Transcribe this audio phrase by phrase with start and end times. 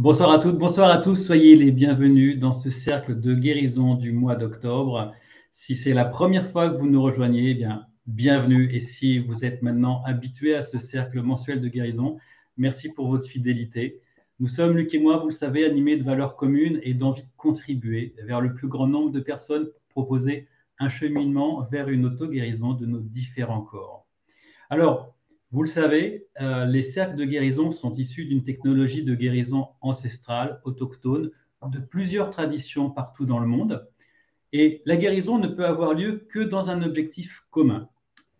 [0.00, 1.14] Bonsoir à toutes, bonsoir à tous.
[1.14, 5.12] Soyez les bienvenus dans ce cercle de guérison du mois d'octobre.
[5.52, 8.74] Si c'est la première fois que vous nous rejoignez, eh bien, bienvenue.
[8.74, 12.16] Et si vous êtes maintenant habitué à ce cercle mensuel de guérison,
[12.56, 14.00] merci pour votre fidélité.
[14.38, 17.36] Nous sommes, Luc et moi, vous le savez, animés de valeurs communes et d'envie de
[17.36, 20.48] contribuer vers le plus grand nombre de personnes pour proposer
[20.78, 24.06] un cheminement vers une auto-guérison de nos différents corps.
[24.70, 25.14] Alors,
[25.52, 30.60] vous le savez, euh, les cercles de guérison sont issus d'une technologie de guérison ancestrale,
[30.64, 31.30] autochtone,
[31.66, 33.88] de plusieurs traditions partout dans le monde.
[34.52, 37.88] Et la guérison ne peut avoir lieu que dans un objectif commun.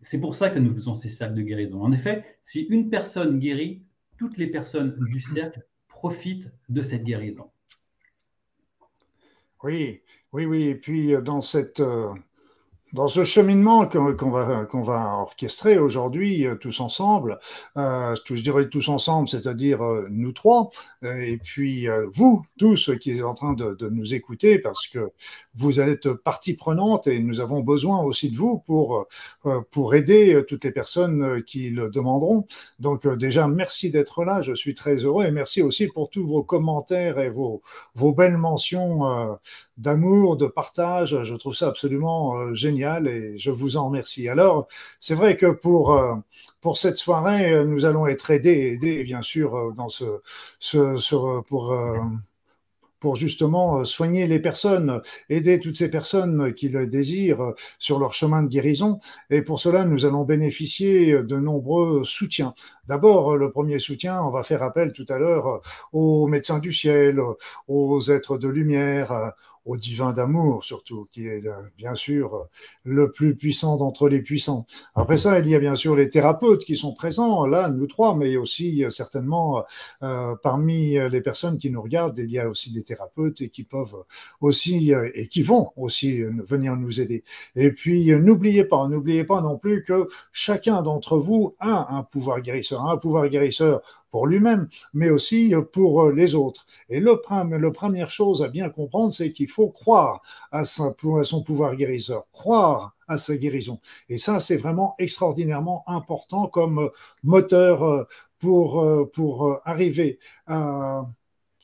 [0.01, 1.81] C'est pour ça que nous faisons ces cercles de guérison.
[1.81, 3.83] En effet, si une personne guérit,
[4.17, 7.51] toutes les personnes du cercle profitent de cette guérison.
[9.63, 10.01] Oui,
[10.31, 10.63] oui, oui.
[10.63, 12.13] Et puis euh, dans cette, euh,
[12.93, 17.39] dans ce cheminement qu'on va, qu'on va orchestrer aujourd'hui euh, tous ensemble,
[17.77, 20.71] euh, je dirais tous ensemble, c'est-à-dire euh, nous trois,
[21.03, 25.11] euh, et puis vous tous qui êtes en train de, de, nous écouter, parce que
[25.55, 29.07] vous être partie prenante et nous avons besoin aussi de vous pour,
[29.71, 32.45] pour aider toutes les personnes qui le demanderont.
[32.79, 36.43] Donc déjà, merci d'être là, je suis très heureux, et merci aussi pour tous vos
[36.43, 37.61] commentaires et vos,
[37.95, 39.37] vos belles mentions
[39.81, 41.23] d'amour, de partage.
[41.23, 44.29] Je trouve ça absolument euh, génial et je vous en remercie.
[44.29, 44.67] Alors,
[44.99, 46.15] c'est vrai que pour, euh,
[46.61, 50.05] pour cette soirée, euh, nous allons être aidés, aidés bien sûr, dans ce,
[50.59, 51.73] ce, ce pour
[52.99, 58.43] pour justement soigner les personnes, aider toutes ces personnes qui le désirent sur leur chemin
[58.43, 58.99] de guérison.
[59.31, 62.53] Et pour cela, nous allons bénéficier de nombreux soutiens.
[62.87, 65.61] D'abord, le premier soutien, on va faire appel tout à l'heure
[65.93, 67.19] aux médecins du ciel,
[67.67, 69.33] aux êtres de lumière,
[69.71, 72.47] au divin d'amour surtout, qui est euh, bien sûr
[72.83, 74.65] le plus puissant d'entre les puissants.
[74.95, 78.15] Après ça, il y a bien sûr les thérapeutes qui sont présents, là, nous trois,
[78.15, 79.63] mais aussi euh, certainement
[80.03, 83.63] euh, parmi les personnes qui nous regardent, il y a aussi des thérapeutes et qui
[83.63, 84.03] peuvent
[84.41, 87.23] aussi euh, et qui vont aussi venir nous aider.
[87.55, 92.41] Et puis, n'oubliez pas, n'oubliez pas non plus que chacun d'entre vous a un pouvoir
[92.41, 93.81] guérisseur, un pouvoir guérisseur
[94.11, 96.67] pour lui-même, mais aussi pour euh, les autres.
[96.89, 97.19] Et le,
[97.57, 102.25] le première chose à bien comprendre, c'est qu'il faut croire à, à son pouvoir guérisseur,
[102.31, 103.79] croire à sa guérison.
[104.09, 106.89] Et ça, c'est vraiment extraordinairement important comme
[107.23, 108.03] moteur euh,
[108.39, 111.05] pour, euh, pour arriver à,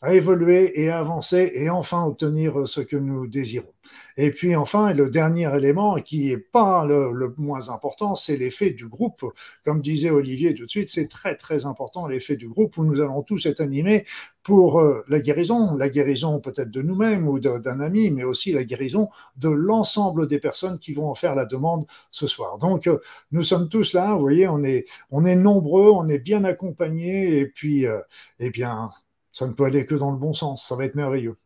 [0.01, 3.73] à évoluer et à avancer et enfin obtenir ce que nous désirons.
[4.17, 8.71] Et puis enfin, le dernier élément qui est pas le, le moins important, c'est l'effet
[8.71, 9.23] du groupe.
[9.63, 12.99] Comme disait Olivier tout de suite, c'est très très important l'effet du groupe où nous
[13.01, 14.05] allons tous être animés
[14.43, 18.63] pour euh, la guérison, la guérison peut-être de nous-mêmes ou d'un ami, mais aussi la
[18.63, 22.57] guérison de l'ensemble des personnes qui vont en faire la demande ce soir.
[22.57, 22.99] Donc euh,
[23.31, 27.37] nous sommes tous là, vous voyez, on est on est nombreux, on est bien accompagnés
[27.39, 27.99] et puis euh,
[28.39, 28.89] eh bien
[29.37, 30.67] ça ne peut aller que dans le bon sens.
[30.67, 31.37] Ça va être merveilleux.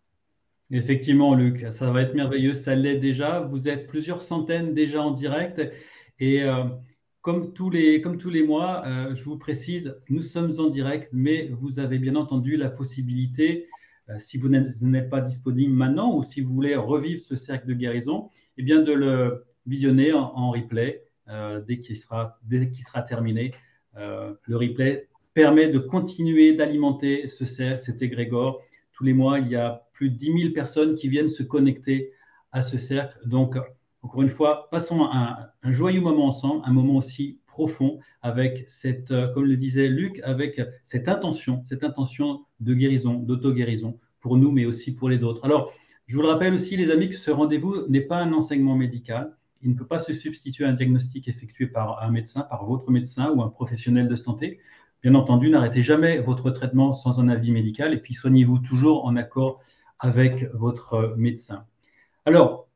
[0.72, 2.54] Effectivement, Luc, ça va être merveilleux.
[2.54, 3.42] Ça l'est déjà.
[3.42, 5.62] Vous êtes plusieurs centaines déjà en direct.
[6.18, 6.64] Et euh,
[7.20, 11.10] comme, tous les, comme tous les mois, euh, je vous précise, nous sommes en direct,
[11.12, 13.68] mais vous avez bien entendu la possibilité,
[14.08, 17.74] euh, si vous n'êtes pas disponible maintenant ou si vous voulez revivre ce cercle de
[17.74, 21.04] guérison, eh bien de le visionner en, replay
[21.68, 23.52] dès qu'il sera, qu'il sera terminé.
[23.96, 28.62] Le replay permet de continuer d'alimenter ce cercle, cet égrégore.
[28.92, 32.12] Tous les mois, il y a plus de 10 000 personnes qui viennent se connecter
[32.52, 33.18] à ce cercle.
[33.26, 33.56] Donc,
[34.02, 39.12] encore une fois, passons un, un joyeux moment ensemble, un moment aussi profond avec cette,
[39.12, 44.52] euh, comme le disait Luc, avec cette intention, cette intention de guérison, d'auto-guérison pour nous,
[44.52, 45.44] mais aussi pour les autres.
[45.44, 45.74] Alors,
[46.08, 49.36] je vous le rappelle aussi, les amis, que ce rendez-vous n'est pas un enseignement médical.
[49.62, 52.90] Il ne peut pas se substituer à un diagnostic effectué par un médecin, par votre
[52.90, 54.60] médecin ou un professionnel de santé.
[55.04, 59.16] Bien entendu, n'arrêtez jamais votre traitement sans un avis médical et puis soignez-vous toujours en
[59.16, 59.60] accord
[60.00, 61.66] avec votre médecin.
[62.26, 62.68] Alors,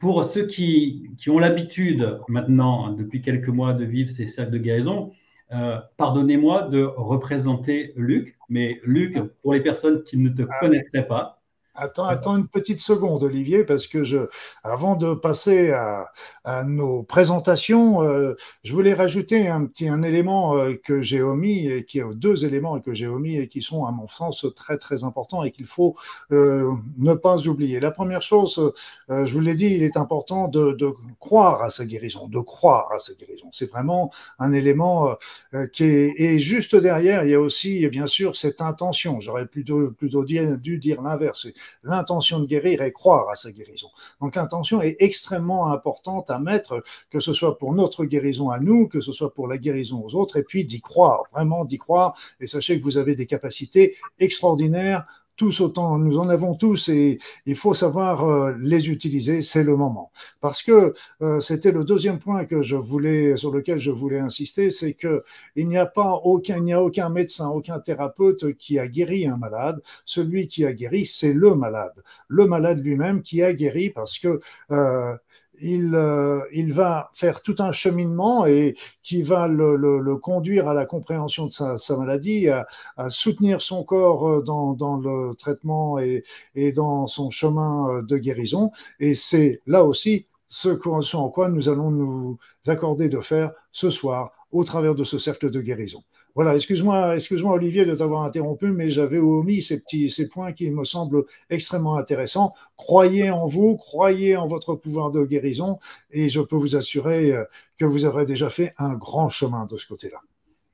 [0.00, 4.58] pour ceux qui, qui ont l'habitude maintenant, depuis quelques mois, de vivre ces cercles de
[4.58, 5.12] guérison,
[5.52, 10.60] euh, pardonnez-moi de représenter Luc, mais Luc, pour les personnes qui ne te ah.
[10.60, 11.33] connaîtraient pas,
[11.76, 14.28] Attends, attends une petite seconde, Olivier, parce que je,
[14.62, 16.12] avant de passer à,
[16.44, 21.66] à nos présentations, euh, je voulais rajouter un petit un élément euh, que j'ai omis
[21.66, 24.78] et qui est deux éléments que j'ai omis et qui sont à mon sens très
[24.78, 25.96] très importants et qu'il faut
[26.30, 27.80] euh, ne pas oublier.
[27.80, 28.72] La première chose,
[29.10, 32.38] euh, je vous l'ai dit, il est important de, de, croire à sa guérison, de
[32.38, 33.48] croire à sa guérison.
[33.50, 35.16] C'est vraiment un élément
[35.54, 39.20] euh, qui est et juste derrière, il y a aussi bien sûr cette intention.
[39.20, 41.48] J'aurais plutôt plutôt dû dire l'inverse
[41.82, 43.88] l'intention de guérir et croire à sa guérison.
[44.20, 48.88] Donc l'intention est extrêmement importante à mettre, que ce soit pour notre guérison à nous,
[48.88, 52.16] que ce soit pour la guérison aux autres, et puis d'y croire, vraiment d'y croire.
[52.40, 55.06] Et sachez que vous avez des capacités extraordinaires
[55.36, 59.76] tous autant, nous en avons tous et il faut savoir euh, les utiliser, c'est le
[59.76, 60.10] moment.
[60.40, 64.70] Parce que euh, c'était le deuxième point que je voulais, sur lequel je voulais insister,
[64.70, 65.24] c'est que
[65.56, 69.26] il n'y a pas aucun, il n'y a aucun médecin, aucun thérapeute qui a guéri
[69.26, 69.80] un malade.
[70.04, 74.40] Celui qui a guéri, c'est le malade, le malade lui-même qui a guéri parce que
[74.70, 75.16] euh,
[75.60, 80.68] il, euh, il, va faire tout un cheminement et qui va le, le, le conduire
[80.68, 82.66] à la compréhension de sa, sa maladie, à,
[82.96, 86.24] à, soutenir son corps euh, dans, dans le traitement et,
[86.54, 88.70] et, dans son chemin euh, de guérison.
[89.00, 93.90] Et c'est là aussi ce, ce en quoi nous allons nous accorder de faire ce
[93.90, 96.02] soir au travers de ce cercle de guérison.
[96.34, 100.68] Voilà, excuse-moi, excuse-moi Olivier de t'avoir interrompu, mais j'avais omis ces petits, ces points qui
[100.72, 102.52] me semblent extrêmement intéressants.
[102.76, 105.78] Croyez en vous, croyez en votre pouvoir de guérison,
[106.10, 107.44] et je peux vous assurer euh,
[107.78, 110.18] que vous aurez déjà fait un grand chemin de ce côté-là.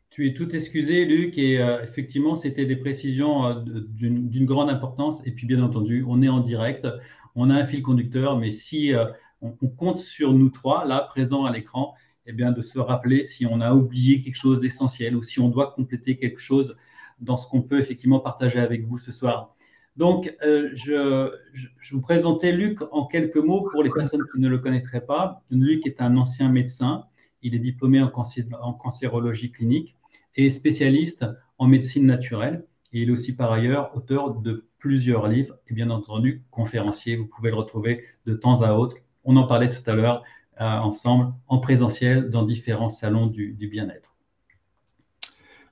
[0.08, 5.20] Tu es tout excusé, Luc, et euh, effectivement, c'était des précisions euh, d'une grande importance.
[5.26, 6.88] Et puis, bien entendu, on est en direct,
[7.34, 8.94] on a un fil conducteur, mais si
[9.42, 11.94] on compte sur nous trois, là, présents à l'écran,
[12.38, 15.72] eh de se rappeler si on a oublié quelque chose d'essentiel ou si on doit
[15.72, 16.76] compléter quelque chose
[17.20, 19.54] dans ce qu'on peut effectivement partager avec vous ce soir.
[19.96, 24.48] Donc, euh, je, je, vous présentais Luc en quelques mots pour les personnes qui ne
[24.48, 25.42] le connaîtraient pas.
[25.50, 27.04] Luc est un ancien médecin.
[27.42, 29.96] Il est diplômé en, cancé en cancérologie clinique
[30.36, 31.26] et spécialiste
[31.58, 32.64] en médecine naturelle.
[32.92, 37.16] Il est aussi par ailleurs auteur de plusieurs livres et bien entendu conférencier.
[37.16, 38.96] Vous pouvez le retrouver de temps à autre.
[39.24, 40.22] On en parlait tout à l'heure
[40.60, 44.10] ensemble en présentiel dans différents salons du, du bien-être.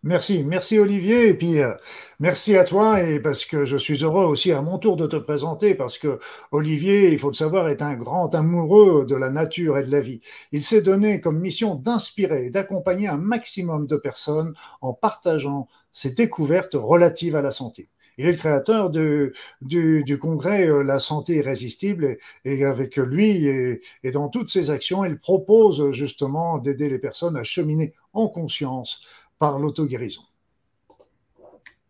[0.05, 1.75] Merci, merci Olivier, et puis euh,
[2.21, 5.17] merci à toi, et parce que je suis heureux aussi à mon tour de te
[5.17, 6.21] présenter, parce que
[6.53, 10.01] Olivier, il faut le savoir, est un grand amoureux de la nature et de la
[10.01, 10.21] vie.
[10.53, 16.13] Il s'est donné comme mission d'inspirer et d'accompagner un maximum de personnes en partageant ses
[16.13, 17.89] découvertes relatives à la santé.
[18.19, 19.33] Il est le créateur de,
[19.63, 24.51] du, du, congrès euh, La santé irrésistible et, et avec lui et, et, dans toutes
[24.51, 29.01] ses actions, il propose justement d'aider les personnes à cheminer en conscience
[29.39, 30.23] par l'auto-guérison.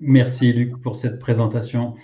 [0.01, 1.95] Merci Luc pour cette présentation.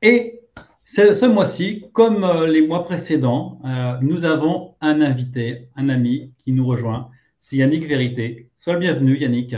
[0.00, 0.40] Et
[0.84, 6.52] ce mois-ci, comme euh, les mois précédents, euh, nous avons un invité, un ami qui
[6.52, 7.10] nous rejoint.
[7.38, 8.50] C'est Yannick Vérité.
[8.58, 9.54] Sois le bienvenu Yannick.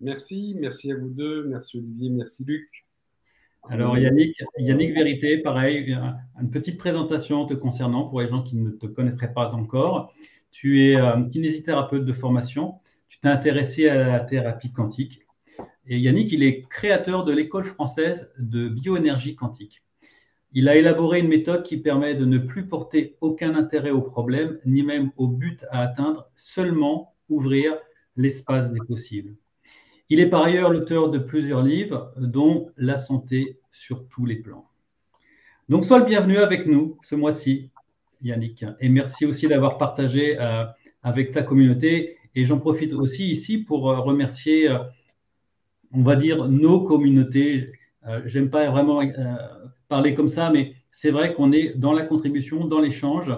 [0.00, 2.81] Merci, merci à vous deux, merci Olivier, merci Luc.
[3.68, 5.96] Alors Yannick, Yannick Vérité, pareil,
[6.40, 10.12] une petite présentation te concernant pour les gens qui ne te connaîtraient pas encore.
[10.50, 15.22] Tu es euh, kinésithérapeute de formation, tu t'es intéressé à la thérapie quantique.
[15.86, 19.82] Et Yannick, il est créateur de l'école française de bioénergie quantique.
[20.52, 24.58] Il a élaboré une méthode qui permet de ne plus porter aucun intérêt au problème,
[24.66, 27.78] ni même au but à atteindre, seulement ouvrir
[28.16, 29.34] l'espace des possibles.
[30.12, 34.68] Il est par ailleurs l'auteur de plusieurs livres, dont La santé sur tous les plans.
[35.70, 37.70] Donc, sois le bienvenu avec nous ce mois-ci,
[38.20, 38.62] Yannick.
[38.80, 40.66] Et merci aussi d'avoir partagé euh,
[41.02, 42.18] avec ta communauté.
[42.34, 44.80] Et j'en profite aussi ici pour euh, remercier, euh,
[45.92, 47.72] on va dire, nos communautés.
[48.26, 49.00] J'aime pas vraiment
[49.88, 53.32] parler comme ça, mais c'est vrai qu'on est dans la contribution, dans l'échange.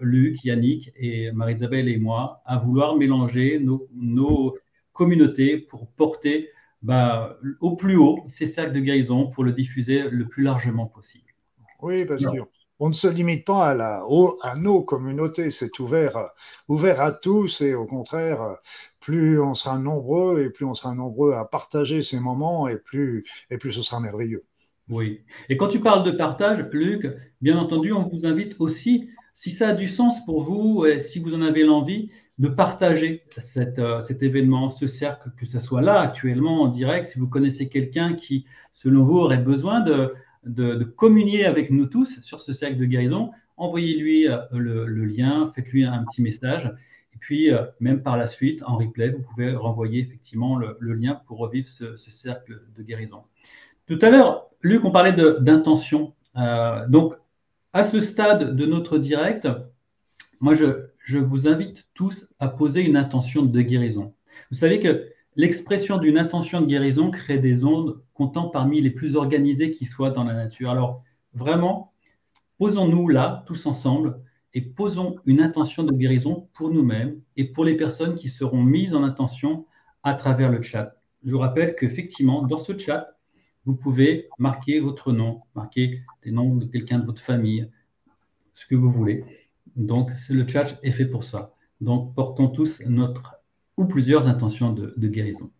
[0.00, 4.52] Luc, Yannick et Marie-Isabelle et moi, à vouloir mélanger nos
[4.96, 6.50] communauté pour porter
[6.82, 11.24] bah, au plus haut ces cercles de guérison pour le diffuser le plus largement possible.
[11.82, 14.04] Oui, parce qu'on ne se limite pas à, la,
[14.42, 16.30] à nos communautés, c'est ouvert,
[16.68, 18.56] ouvert à tous et au contraire,
[19.00, 23.24] plus on sera nombreux et plus on sera nombreux à partager ces moments et plus,
[23.50, 24.44] et plus ce sera merveilleux.
[24.88, 25.20] Oui.
[25.48, 27.06] Et quand tu parles de partage, Luc,
[27.40, 31.18] bien entendu, on vous invite aussi, si ça a du sens pour vous, et si
[31.18, 33.24] vous en avez l'envie, de partager
[33.56, 37.68] euh, cet événement, ce cercle, que ce soit là actuellement en direct, si vous connaissez
[37.68, 40.12] quelqu'un qui, selon vous, aurait besoin de,
[40.44, 45.84] de, communier avec nous tous sur ce cercle de guérison, envoyez-lui euh, le, lien, faites-lui
[45.84, 46.70] un petit message.
[47.14, 51.22] Et puis, euh, même par la suite, en replay, vous pouvez renvoyer effectivement le, lien
[51.26, 53.22] pour revivre ce, ce, cercle de guérison.
[53.86, 56.12] Tout à l'heure, Luc, on parlait d'intention.
[56.88, 57.14] Donc,
[57.72, 59.48] à ce stade de notre direct,
[60.40, 64.12] moi, je, je vous invite tous à poser une intention de guérison.
[64.50, 69.14] Vous savez que l'expression d'une intention de guérison crée des ondes comptant parmi les plus
[69.14, 70.68] organisées qui soient dans la nature.
[70.68, 71.92] Alors, vraiment,
[72.58, 74.20] posons-nous là, tous ensemble,
[74.52, 78.92] et posons une intention de guérison pour nous-mêmes et pour les personnes qui seront mises
[78.92, 79.64] en intention
[80.02, 80.96] à travers le chat.
[81.22, 83.16] Je vous rappelle qu'effectivement, dans ce chat,
[83.64, 87.70] vous pouvez marquer votre nom, marquer les noms de quelqu'un de votre famille,
[88.54, 89.45] ce que vous voulez.
[89.76, 91.54] Donc, le chat est fait pour ça.
[91.80, 93.36] Donc, portons tous notre
[93.76, 95.50] ou plusieurs intentions de guérison.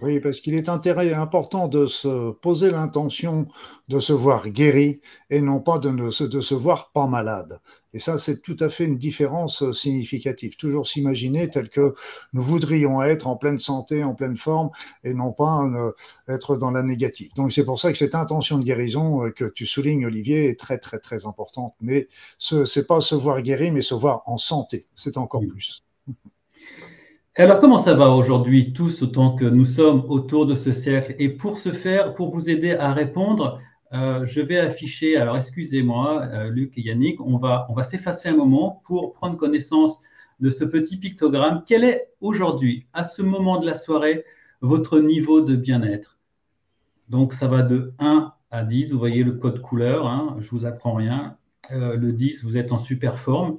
[0.00, 3.46] Oui, parce qu'il est important de se poser l'intention
[3.88, 7.60] de se voir guéri et non pas de, de se voir pas malade.
[7.94, 10.56] Et ça, c'est tout à fait une différence euh, significative.
[10.56, 11.94] Toujours s'imaginer tel que
[12.32, 14.70] nous voudrions être en pleine santé, en pleine forme,
[15.04, 15.92] et non pas euh,
[16.26, 17.30] être dans la négative.
[17.36, 20.58] Donc c'est pour ça que cette intention de guérison euh, que tu soulignes, Olivier, est
[20.58, 21.74] très très très importante.
[21.82, 22.08] Mais
[22.38, 24.86] ce n'est pas se voir guéri, mais se voir en santé.
[24.96, 25.84] C'est encore plus.
[27.34, 31.14] Alors, comment ça va aujourd'hui, tous, autant que nous sommes autour de ce cercle?
[31.18, 33.58] Et pour ce faire, pour vous aider à répondre,
[33.94, 38.28] euh, je vais afficher, alors excusez-moi, euh, Luc et Yannick, on va, on va s'effacer
[38.28, 39.98] un moment pour prendre connaissance
[40.40, 41.62] de ce petit pictogramme.
[41.66, 44.26] Quel est aujourd'hui, à ce moment de la soirée,
[44.60, 46.18] votre niveau de bien-être?
[47.08, 50.50] Donc, ça va de 1 à 10, vous voyez le code couleur, hein, je ne
[50.50, 51.38] vous apprends rien.
[51.70, 53.56] Euh, le 10, vous êtes en super forme.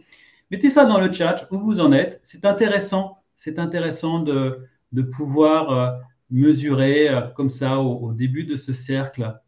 [0.51, 2.21] Mettez ça dans le chat, où vous en êtes.
[2.23, 4.67] C'est intéressant c'est intéressant de,
[5.11, 5.91] pouvoir euh,
[6.29, 9.39] mesurer euh, comme ça au, début de ce cercle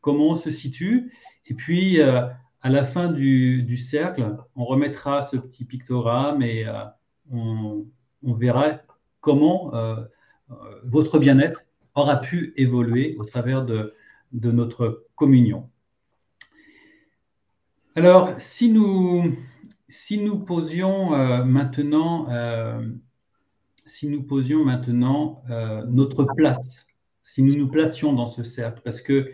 [0.00, 1.12] comment on se situe.
[1.46, 2.22] Et puis, euh,
[2.62, 6.66] à la fin du, cercle, on remettra ce petit pictogramme et
[7.30, 7.86] on,
[8.22, 8.80] verra
[9.20, 9.72] comment
[10.84, 11.62] votre bien-être
[11.94, 13.94] aura pu évoluer au travers de,
[14.32, 15.70] notre communion.
[17.96, 21.10] Alors, si nous posions
[21.46, 22.26] maintenant
[23.90, 26.86] si nous posions maintenant euh, notre place,
[27.22, 29.32] si nous nous placions dans ce cercle, parce que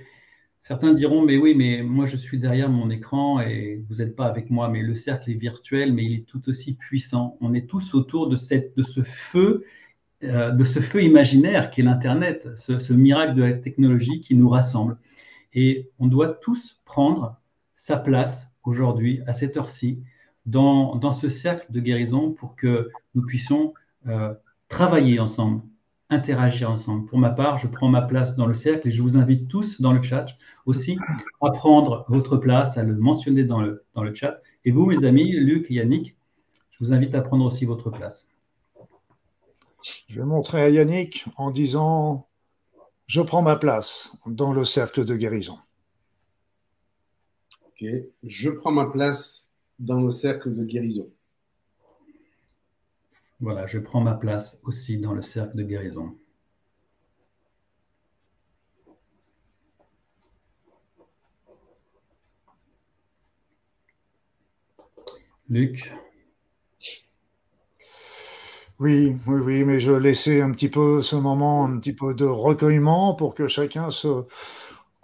[0.63, 4.27] certains diront, mais oui, mais moi je suis derrière mon écran et vous n'êtes pas
[4.27, 7.37] avec moi, mais le cercle est virtuel, mais il est tout aussi puissant.
[7.41, 9.65] On est tous autour de, cette, de ce feu,
[10.25, 14.49] euh, de ce feu imaginaire qui est l'Internet, ce, miracle de la technologie qui nous
[14.49, 14.99] rassemble.
[15.53, 17.41] Et on doit tous prendre
[17.77, 20.03] sa place aujourd'hui, à cette heure-ci,
[20.47, 23.75] dans, dans, ce cercle de guérison pour que nous puissions
[24.07, 24.33] euh,
[24.69, 25.63] travailler ensemble,
[26.11, 27.07] interagir ensemble.
[27.07, 29.81] Pour ma part, je prends ma place dans le cercle et je vous invite tous
[29.81, 30.27] dans le chat
[30.65, 30.97] aussi
[31.41, 34.41] à prendre votre place, à le mentionner dans le, dans le chat.
[34.65, 36.17] Et vous, mes amis, Luc et Yannick,
[36.71, 38.27] je vous invite à prendre aussi votre place.
[40.09, 42.27] Je vais montrer à Yannick en disant
[43.07, 45.59] Je prends ma place dans le cercle de guérison.
[47.67, 47.87] Ok,
[48.23, 51.09] je prends ma place dans le cercle de guérison.
[53.41, 56.17] Voilà, je prends ma place aussi dans le cercle de guérison.
[65.49, 65.93] Luc?
[68.79, 72.27] Oui, oui, oui, mais je laissais un petit peu ce moment, un petit peu de
[72.27, 74.25] recueillement pour que chacun se,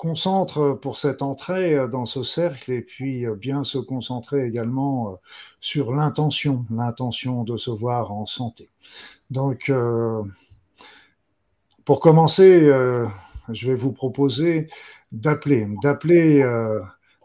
[0.02, 5.12] concentre pour cette entrée euh, dans ce cercle et puis euh, bien se concentrer également
[5.12, 5.14] euh,
[5.60, 8.68] sur l'intention, l'intention de se voir en santé.
[9.30, 9.72] Donc,
[11.84, 12.66] pour commencer,
[13.48, 14.66] je vais vous proposer
[15.10, 16.44] d'appeler, d'appeler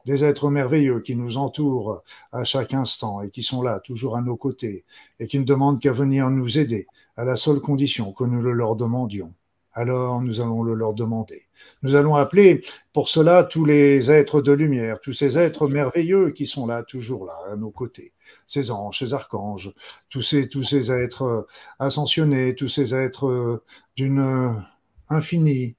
[0.06, 4.22] des êtres merveilleux qui nous entourent à chaque instant et qui sont là, toujours à
[4.22, 4.86] nos côtés,
[5.20, 8.54] et qui ne demandent qu'à venir nous aider, à la seule condition que nous le
[8.54, 9.34] leur demandions.
[9.74, 11.47] Alors nous allons le leur demander.
[11.82, 16.48] Nous allons appeler pour cela tous les êtres de lumière, tous ces êtres merveilleux qui
[16.48, 18.14] sont là, toujours là, à nos côtés.
[18.46, 19.72] Ces anges, ces archanges,
[20.10, 21.48] tous ces, êtres
[21.80, 23.64] ascensionnés, tous ces êtres
[23.96, 24.64] d'une
[25.10, 25.76] infinie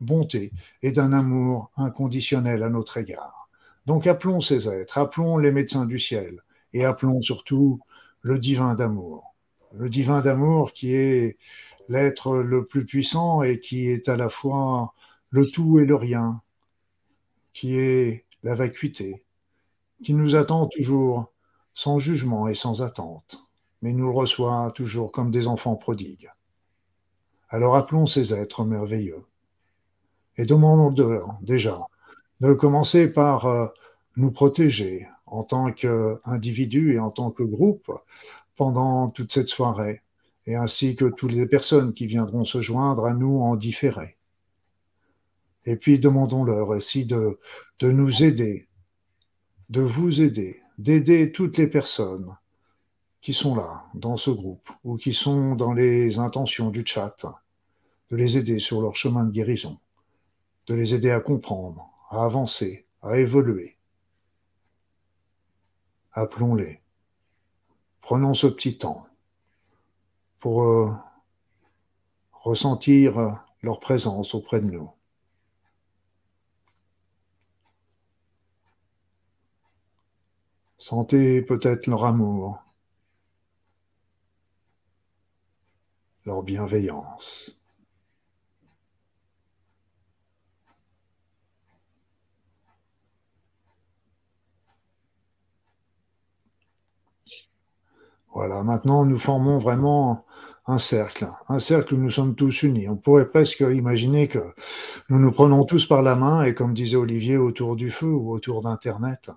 [0.00, 3.48] bonté et d'un amour inconditionnel à notre égard.
[3.86, 6.42] Donc appelons ces êtres, appelons les médecins du ciel
[6.72, 7.80] et appelons surtout
[8.22, 9.34] le divin d'amour.
[9.72, 11.38] Le divin d'amour qui est
[11.88, 14.94] l'être le plus puissant et qui est à la fois
[15.36, 16.40] le tout et le rien,
[17.52, 19.22] qui est la vacuité,
[20.02, 21.30] qui nous attend toujours
[21.74, 23.46] sans jugement et sans attente,
[23.82, 26.30] mais nous le reçoit toujours comme des enfants prodigues.
[27.50, 29.26] Alors appelons ces êtres merveilleux
[30.38, 31.82] et demandons-leur déjà
[32.40, 33.66] de commencer par euh,
[34.16, 37.92] nous protéger en tant qu'individus et en tant que groupe
[38.56, 40.00] pendant toute cette soirée,
[40.46, 44.16] et ainsi que toutes les personnes qui viendront se joindre à nous en différé.
[45.66, 47.38] Et puis demandons-leur aussi de,
[47.80, 48.68] de nous aider,
[49.68, 52.36] de vous aider, d'aider toutes les personnes
[53.20, 57.16] qui sont là dans ce groupe ou qui sont dans les intentions du chat,
[58.10, 59.80] de les aider sur leur chemin de guérison,
[60.68, 63.76] de les aider à comprendre, à avancer, à évoluer.
[66.12, 66.80] Appelons-les.
[68.00, 69.08] Prenons ce petit temps
[70.38, 70.92] pour euh,
[72.32, 74.95] ressentir leur présence auprès de nous.
[80.78, 82.62] Sentez peut-être leur amour,
[86.24, 87.58] leur bienveillance.
[98.36, 100.26] Voilà, maintenant nous formons vraiment
[100.66, 102.86] un cercle, un cercle où nous sommes tous unis.
[102.86, 104.40] On pourrait presque imaginer que
[105.08, 108.30] nous nous prenons tous par la main et comme disait Olivier, autour du feu ou
[108.32, 109.30] autour d'Internet.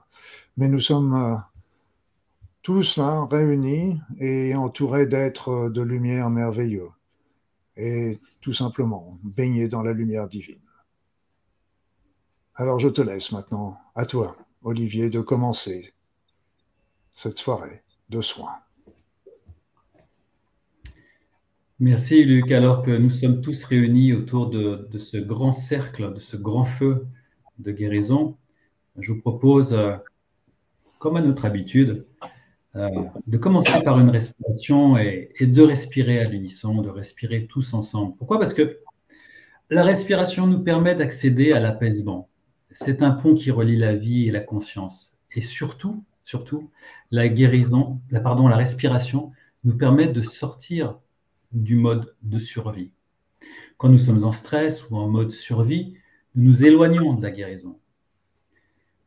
[0.58, 1.36] Mais nous sommes euh,
[2.62, 6.90] tous là, réunis et entourés d'êtres de lumière merveilleux.
[7.78, 10.60] Et tout simplement baignés dans la lumière divine.
[12.56, 15.94] Alors je te laisse maintenant, à toi, Olivier, de commencer
[17.16, 18.58] cette soirée de soins.
[21.82, 22.52] Merci Luc.
[22.52, 27.08] Alors que nous sommes tous réunis autour de, ce grand cercle, de ce grand feu
[27.60, 28.36] de guérison,
[28.98, 29.96] je vous propose, euh,
[31.00, 32.06] comme à notre habitude,
[32.76, 32.90] euh,
[33.26, 38.16] de commencer par une respiration et, de respirer à l'unisson, de respirer tous ensemble.
[38.18, 38.40] Pourquoi?
[38.40, 38.80] Parce que
[39.72, 42.30] la respiration nous permet d'accéder à l'apaisement.
[42.72, 45.16] C'est un pont qui relie la vie et la conscience.
[45.34, 46.70] Et surtout, surtout,
[47.12, 49.32] la respiration
[49.64, 51.00] nous permet de sortir
[51.52, 52.92] du mode de survie.
[53.78, 55.96] Quand nous sommes en stress ou en mode survie,
[56.36, 57.80] nous nous éloignons de la guérison.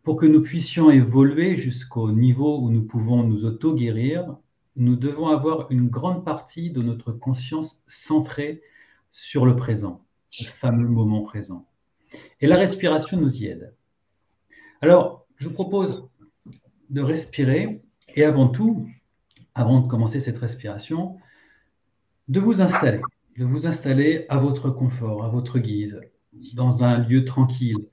[0.02, 4.36] Pour que nous puissions évoluer jusqu'au niveau où nous pouvons nous auto-guérir,
[4.74, 8.62] nous devons avoir une grande partie de notre conscience centrée
[9.10, 10.04] sur le présent,
[10.40, 11.68] le fameux moment présent.
[12.40, 13.74] Et la respiration nous y aide.
[14.80, 16.08] Alors, je vous propose
[16.90, 17.82] de respirer
[18.16, 18.88] et avant tout,
[19.54, 21.18] avant de commencer cette respiration,
[22.26, 23.00] de vous installer,
[23.38, 26.00] de vous installer à votre confort, à votre guise,
[26.54, 27.86] dans un lieu tranquille,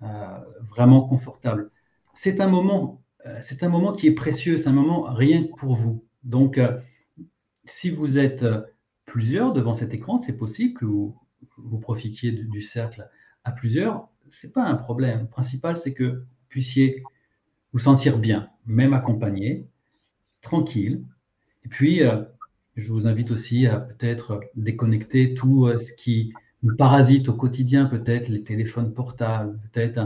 [0.00, 1.70] vraiment confortable.
[2.14, 5.52] C'est un moment, euh, c'est un moment qui est précieux, c'est un moment rien que
[5.56, 6.04] pour vous.
[6.24, 6.78] Donc, euh,
[7.64, 8.44] si vous êtes
[9.04, 11.16] plusieurs devant cet écran, c'est possible que vous,
[11.80, 13.08] profitiez du, cercle
[13.44, 14.08] à plusieurs.
[14.28, 15.20] C'est pas un problème.
[15.20, 17.02] Le principal, c'est que vous puissiez
[17.72, 19.66] vous sentir bien, même accompagné,
[20.40, 21.04] tranquille.
[21.64, 22.02] Et puis,
[22.76, 27.86] je vous invite aussi à peut-être déconnecter tout euh, ce qui nous parasite au quotidien,
[27.86, 29.98] peut-être les téléphones portables, peut-être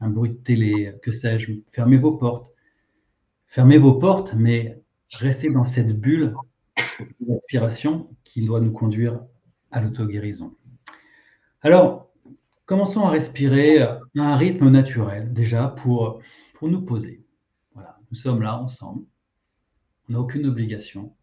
[0.00, 1.52] un, bruit de télé, que sais-je.
[1.70, 2.52] Fermez vos portes.
[3.46, 6.34] Fermez vos portes, mais restez dans cette bulle
[7.20, 9.20] d'inspiration qui doit nous conduire
[9.70, 10.54] à l'auto-guérison.
[11.60, 12.10] Alors,
[12.66, 16.20] commençons à respirer à un rythme naturel, déjà, pour,
[16.54, 17.22] pour nous poser.
[18.10, 19.06] Nous sommes là ensemble.
[20.08, 21.14] On n'a aucune obligation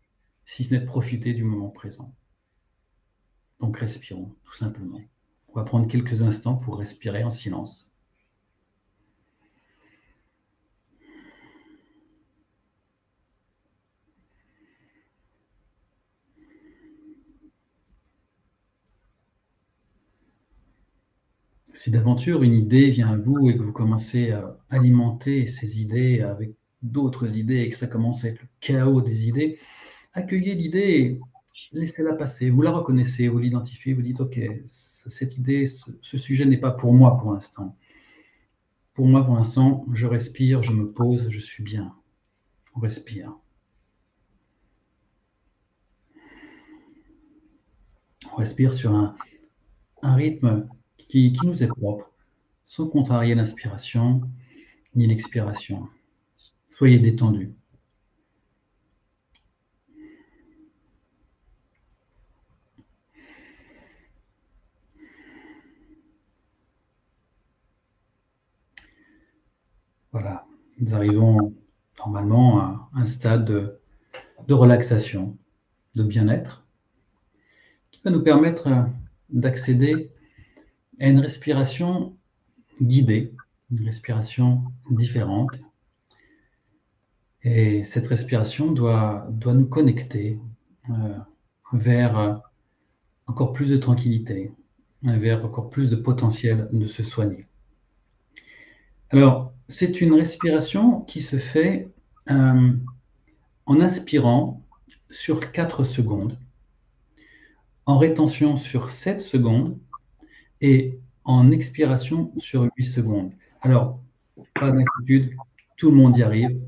[0.46, 2.16] si ce n'est de profiter du moment présent.
[3.60, 5.02] Donc respirons, tout simplement.
[5.50, 7.90] On va prendre quelques instants pour respirer en silence.
[21.74, 26.22] Si d'aventure une idée vient à vous et que vous commencez à alimenter ces idées
[26.22, 29.60] avec d'autres idées et que ça commence à être le chaos des idées,
[30.14, 31.20] accueillez l'idée
[31.72, 32.50] laissez-la passer.
[32.50, 36.94] Vous la reconnaissez, vous l'identifiez, vous dites, OK, cette idée, ce, sujet n'est pas pour
[36.94, 37.76] moi pour l'instant.
[38.94, 41.96] Pour moi, pour l'instant, je respire, je me pose, je suis bien.
[42.76, 43.34] On respire.
[48.32, 49.16] On respire sur un,
[50.04, 52.12] rythme qui, qui, nous est propre,
[52.66, 54.22] sans contrarier l'inspiration
[54.96, 55.88] ni l'expiration.
[56.70, 57.54] Soyez détendus.
[70.12, 70.44] Voilà,
[70.80, 71.54] nous arrivons
[72.00, 75.38] normalement à un stade de, relaxation,
[75.96, 76.66] de bien-être,
[77.92, 78.88] qui va nous permettre
[79.30, 80.12] d'accéder
[81.00, 82.16] à une respiration
[82.82, 83.34] guidée,
[83.72, 85.60] une respiration différente.
[87.44, 90.40] Et cette respiration doit, doit nous connecter
[90.90, 91.18] euh,
[91.74, 92.42] vers
[93.28, 94.52] encore plus de tranquillité,
[95.04, 97.46] vers encore plus de potentiel de se soigner.
[99.12, 101.90] Alors, c'est une respiration qui se fait
[102.32, 102.72] euh,
[103.68, 104.64] en inspirant
[105.12, 106.38] sur 4 secondes,
[107.86, 109.78] en rétention sur 7 secondes
[110.60, 113.32] et en expiration sur 8 secondes.
[113.62, 114.02] Alors,
[114.60, 115.36] pas d'inquiétude,
[115.78, 116.60] tout le monde y arrive.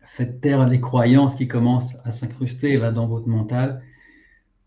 [0.00, 3.82] Faites taire les croyances qui commencent à s'incruster là dans votre mental.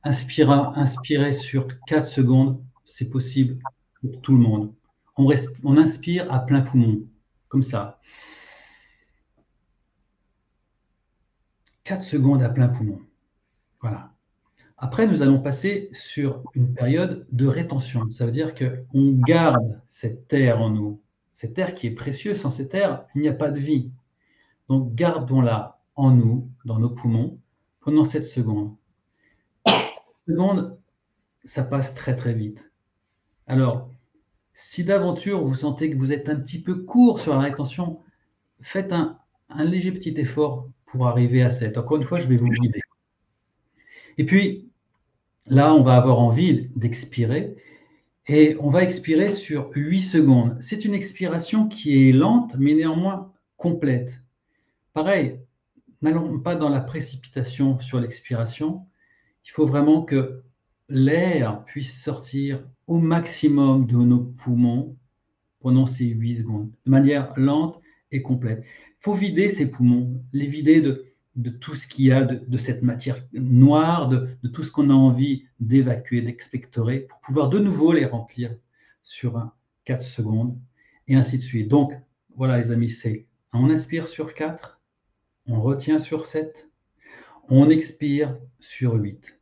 [0.04, 3.58] Inspirez, inspirez sur 4 secondes, c'est possible
[4.02, 4.72] pour tout le monde
[5.18, 7.06] on, inspire à plein poumon,
[7.48, 8.00] comme ça.
[11.84, 13.02] 4 secondes à plein poumon.
[13.82, 14.14] Voilà.
[14.78, 18.10] Après, nous allons passer sur une période de rétention.
[18.10, 21.02] Ça veut dire qu'on garde cet air en nous,
[21.34, 22.36] cet air qui est précieux.
[22.36, 23.92] Sans cet air, il n'y a pas de vie.
[24.70, 27.40] Donc, gardons-la en nous, dans nos poumons,
[27.82, 28.76] pendant 7 secondes.
[29.68, 29.76] 7
[30.30, 30.78] secondes,
[31.44, 32.72] ça passe très très vite.
[33.48, 33.90] Alors,
[34.54, 38.00] si d'aventure vous sentez que vous êtes un petit peu court sur la rétention,
[38.62, 39.18] faites un,
[39.64, 41.78] léger petit effort pour arriver à 7.
[41.78, 42.82] Encore une fois, je vais vous guider.
[44.18, 44.70] Et puis,
[45.48, 47.56] là, on va avoir envie d'expirer.
[48.28, 50.58] Et on va expirer sur 8 secondes.
[50.62, 54.22] C'est une expiration qui est lente, mais néanmoins complète.
[54.94, 55.40] Pareil,
[56.02, 58.86] n'allons pas dans la précipitation sur l'expiration.
[59.46, 60.44] Il faut vraiment que
[60.90, 64.98] l'air puisse sortir au maximum de nos poumons
[65.60, 67.80] pendant ces 8 secondes, de manière lente
[68.12, 68.64] et complète.
[68.64, 72.82] Il faut vider ces poumons, les vider de, tout ce qu'il y a de, cette
[72.82, 78.06] matière noire, de, tout ce qu'on a envie d'évacuer, d'expectorer, pour pouvoir de nouveau les
[78.06, 78.56] remplir
[79.04, 79.54] sur un
[79.86, 80.60] 4 secondes,
[81.08, 81.68] et ainsi de suite.
[81.68, 81.94] Donc,
[82.36, 84.80] voilà les amis, c'est on inspire sur 4,
[85.48, 86.70] on retient sur 7,
[87.50, 89.38] on expire sur 8.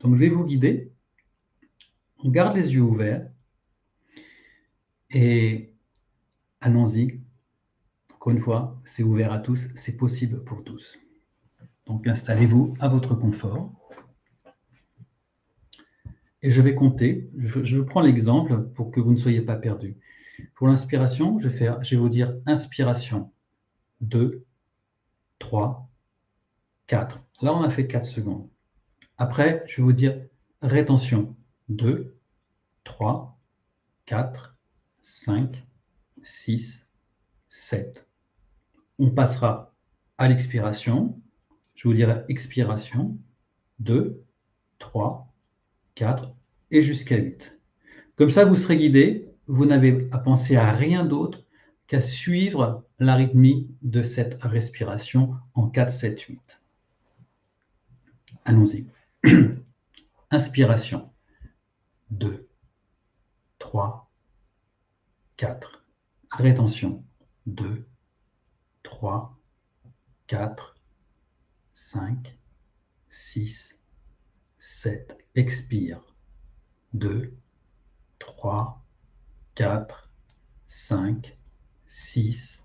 [0.00, 0.92] Donc je vais vous guider.
[2.24, 3.28] On garde les yeux ouverts
[5.10, 5.74] et
[6.62, 7.20] allons-y.
[8.14, 10.98] Encore une fois, c'est ouvert à tous, c'est possible pour tous.
[11.84, 13.74] Donc installez-vous à votre confort.
[16.40, 17.30] Et je vais compter.
[17.36, 19.98] Je, prends l'exemple pour que vous ne soyez pas perdus.
[20.54, 23.30] Pour l'inspiration, je, je vais vous dire inspiration
[24.00, 24.46] 2,
[25.40, 25.90] 3,
[26.86, 27.20] 4.
[27.42, 28.48] Là, on a fait 4 secondes.
[29.18, 30.24] Après, je vais vous dire
[30.62, 31.36] rétention
[31.68, 32.13] 2,
[32.84, 33.38] 3,
[34.06, 34.56] 4,
[35.02, 35.66] 5,
[36.22, 36.86] 6,
[37.48, 38.06] 7.
[38.98, 39.74] On passera
[40.18, 41.20] à l'expiration.
[41.74, 43.18] Je vous dirai expiration
[43.80, 44.22] 2,
[44.78, 45.32] 3,
[45.94, 46.34] 4
[46.70, 47.58] et jusqu'à 8.
[48.16, 49.28] Comme ça, vous serez guidé.
[49.46, 51.44] Vous n'avez à penser à rien d'autre
[51.86, 56.60] qu'à suivre l'arythmie de cette respiration en 4, 7, 8.
[58.44, 58.86] Allons-y.
[60.30, 61.10] Inspiration.
[62.10, 62.43] 2,
[63.74, 64.08] 3,
[65.36, 65.82] 4.
[66.30, 67.04] Rétention.
[67.46, 67.84] 2,
[68.84, 69.36] 3,
[70.28, 70.76] 4,
[71.72, 72.38] 5,
[73.08, 73.76] 6,
[74.60, 75.18] 7.
[75.34, 76.00] Expire.
[76.92, 77.36] 2,
[78.20, 78.80] 3,
[79.56, 80.08] 4,
[80.68, 81.36] 5,
[81.88, 82.62] 6,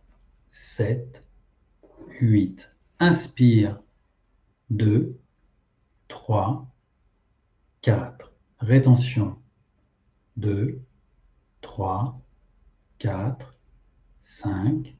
[0.51, 1.23] 7,
[2.21, 2.69] 8.
[2.99, 3.81] Inspire.
[4.69, 5.19] 2,
[6.07, 6.67] 3,
[7.81, 8.31] 4.
[8.59, 9.41] Rétention.
[10.37, 10.83] 2,
[11.61, 12.21] 3,
[12.99, 13.37] 4,
[14.23, 14.93] 5,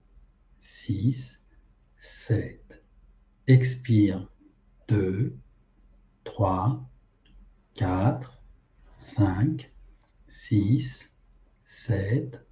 [0.59, 1.39] 6,
[1.97, 2.59] 7.
[3.47, 4.27] Expire.
[4.87, 5.37] 2,
[6.23, 6.85] 3,
[7.75, 8.19] 4,
[8.99, 9.69] 5,
[10.27, 11.09] 6,
[11.65, 12.45] 7,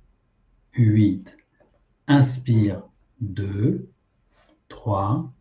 [0.73, 1.37] 8.
[2.07, 2.83] Inspire.
[3.19, 3.89] 2,
[4.69, 5.33] 3,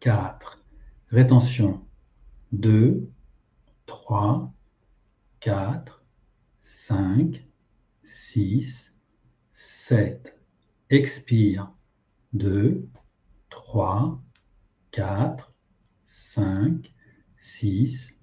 [0.00, 0.58] 4.
[1.10, 1.84] Rétention.
[2.52, 3.10] 2,
[3.86, 4.52] 3,
[5.40, 6.02] 4,
[6.62, 7.51] 5,
[8.12, 8.94] 6,
[9.54, 10.32] 7.
[10.90, 11.72] Expire.
[12.34, 12.88] 2,
[13.48, 14.20] 3,
[14.90, 15.52] 4,
[16.08, 16.92] 5,
[17.38, 18.14] 6,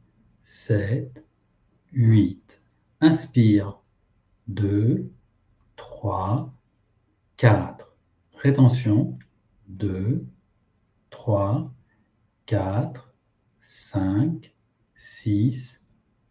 [0.46, 1.24] 7,
[1.92, 2.62] 8.
[3.02, 3.80] Inspire.
[4.48, 5.12] 2,
[5.76, 6.54] 3,
[7.38, 7.88] 4.
[8.36, 9.18] Rétention.
[9.70, 10.28] 2,
[11.10, 11.74] 3,
[12.46, 13.14] 4,
[13.62, 14.52] 5,
[14.96, 15.82] 6,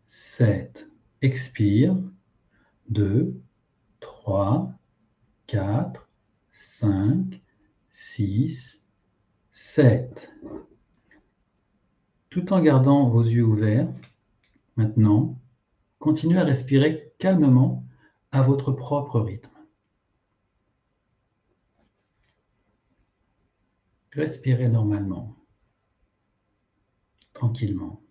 [0.09, 0.89] 7.
[1.23, 1.97] Expire.
[2.91, 3.43] 2,
[4.29, 4.75] 3,
[5.47, 6.07] 4,
[6.53, 7.41] 5,
[7.95, 8.83] 6,
[9.53, 10.31] 7.
[12.29, 13.91] Tout en gardant vos yeux ouverts,
[14.77, 15.41] maintenant,
[15.99, 17.87] continuez à respirer calmement
[18.31, 19.49] à votre propre rythme.
[24.13, 25.37] Respirez normalement
[27.33, 28.03] tranquillement.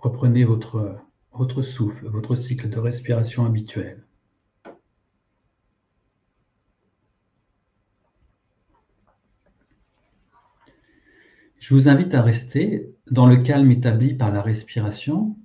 [0.00, 1.02] Reprenez votre,
[1.62, 4.04] souffle, votre cycle de respiration habituel.
[11.58, 15.36] Je vous invite à rester dans le calme établi par la respiration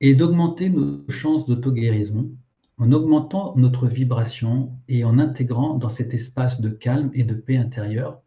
[0.00, 2.30] et d'augmenter nos chances d'auto-guérison
[2.78, 7.56] en augmentant notre vibration et en intégrant dans cet espace de calme et de paix
[7.56, 8.20] intérieure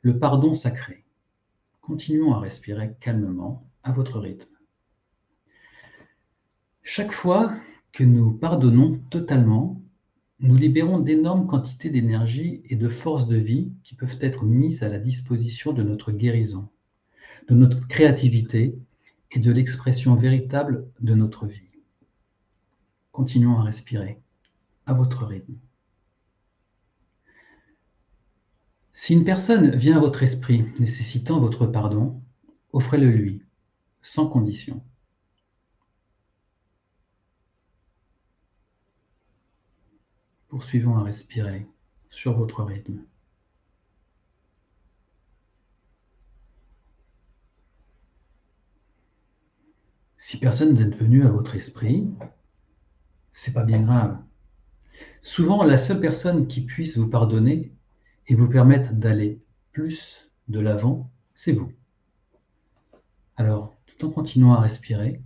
[0.00, 1.04] le pardon sacré.
[1.80, 4.51] Continuons à respirer calmement à votre rythme.
[6.82, 7.54] Chaque fois
[7.92, 9.80] que nous pardonnons totalement,
[10.40, 14.88] nous libérons d'énormes quantités d'énergie et de force de vie qui peuvent être mises à
[14.88, 16.68] la disposition de notre guérison,
[17.48, 18.76] de notre créativité
[19.30, 21.70] et de l'expression véritable de notre vie.
[23.12, 24.18] Continuons à respirer
[24.86, 25.54] à votre rythme.
[28.92, 32.20] Si une personne vient à votre esprit nécessitant votre pardon,
[32.72, 33.42] offrez-le lui,
[34.00, 34.82] sans condition.
[40.52, 41.66] Poursuivons à respirer
[42.10, 43.00] sur votre rythme.
[50.18, 52.06] Si personne n'est venu à votre esprit,
[53.32, 54.18] c'est pas bien grave.
[55.22, 57.72] Souvent, la seule personne qui puisse vous pardonner
[58.26, 59.40] et vous permettre d'aller
[59.72, 61.72] plus de l'avant, c'est vous.
[63.38, 65.22] Alors, tout en continuant à respirer,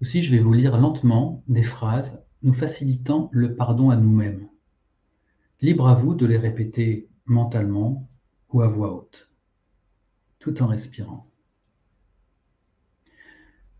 [0.00, 4.48] aussi je vais vous lire lentement des phrases nous facilitant le pardon à nous-mêmes.
[5.60, 8.08] Libre à vous de les répéter mentalement
[8.50, 9.28] ou à voix haute,
[10.38, 11.28] tout en respirant.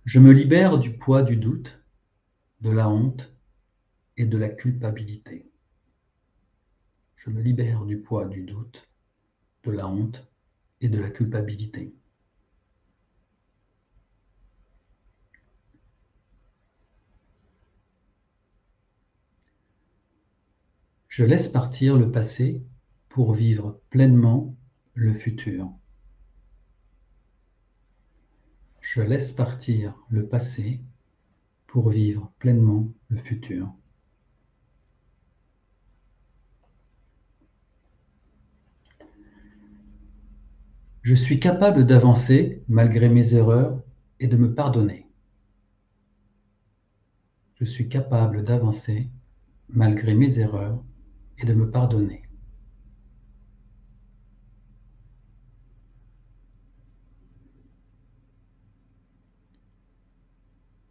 [0.04, 1.78] Je me libère du poids du doute,
[2.60, 3.32] de la honte
[4.16, 5.50] et de la culpabilité.
[7.16, 8.88] Je me libère du poids du doute,
[9.64, 10.26] de la honte
[10.80, 11.94] et de la culpabilité.
[21.18, 22.62] Je laisse partir le passé
[23.08, 24.54] pour vivre pleinement
[24.94, 25.68] le futur.
[28.80, 30.80] Je laisse partir le passé
[31.66, 33.74] pour vivre pleinement le futur.
[41.02, 43.82] Je suis capable d'avancer malgré mes erreurs
[44.20, 45.08] et de me pardonner.
[47.56, 49.10] Je suis capable d'avancer
[49.68, 50.80] malgré mes erreurs
[51.38, 52.22] et de me pardonner.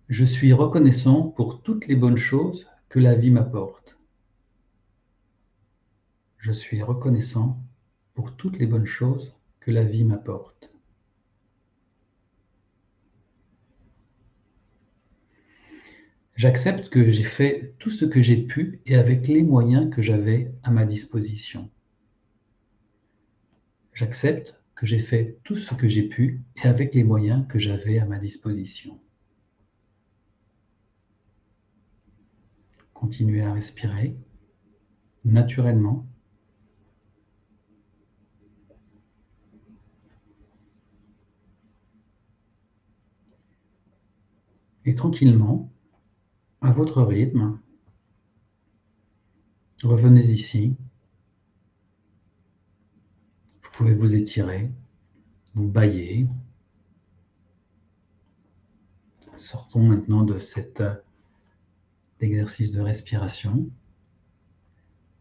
[0.10, 3.98] Je suis reconnaissant pour toutes les bonnes choses que la vie m'apporte.
[6.38, 7.62] Je suis reconnaissant
[8.14, 10.67] pour toutes les bonnes choses que la vie m'apporte.
[16.38, 20.54] J'accepte que j'ai fait tout ce que j'ai pu et avec les moyens que j'avais
[20.62, 21.72] à ma disposition.
[23.92, 27.98] J'accepte que j'ai fait tout ce que j'ai pu et avec les moyens que j'avais
[27.98, 29.00] à ma disposition.
[32.94, 34.16] Continuez à respirer
[35.26, 36.06] naturellement.
[44.86, 45.74] Et tranquillement,
[46.62, 47.60] à votre rythme.
[49.84, 50.76] Revenez ici.
[53.62, 54.72] Vous pouvez vous étirer,
[55.54, 56.28] vous bailler.
[59.36, 60.82] Sortons maintenant de cet
[62.20, 63.70] exercice de respiration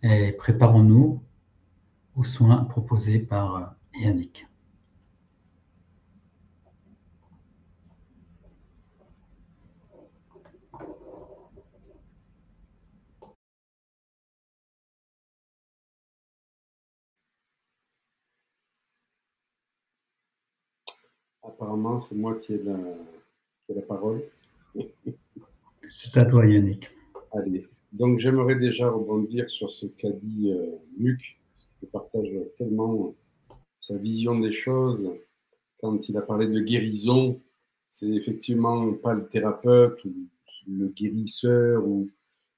[0.02, 1.22] et préparons-nous
[2.14, 4.46] aux soins proposés par Yannick.
[21.56, 22.76] Apparemment, c'est moi qui ai la,
[23.70, 24.22] la parole.
[24.74, 26.90] c'est à toi, Yannick.
[27.32, 27.66] Allez.
[27.92, 31.38] Donc, j'aimerais déjà rebondir sur ce qu'a dit euh, Luc,
[31.80, 33.14] qui partage tellement
[33.80, 35.10] sa vision des choses.
[35.80, 37.40] Quand il a parlé de guérison,
[37.88, 40.12] c'est effectivement pas le thérapeute ou
[40.68, 42.10] le guérisseur ou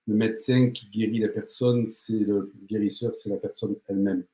[0.09, 4.25] le médecin qui guérit la personne, c'est le guérisseur, c'est la personne elle-même.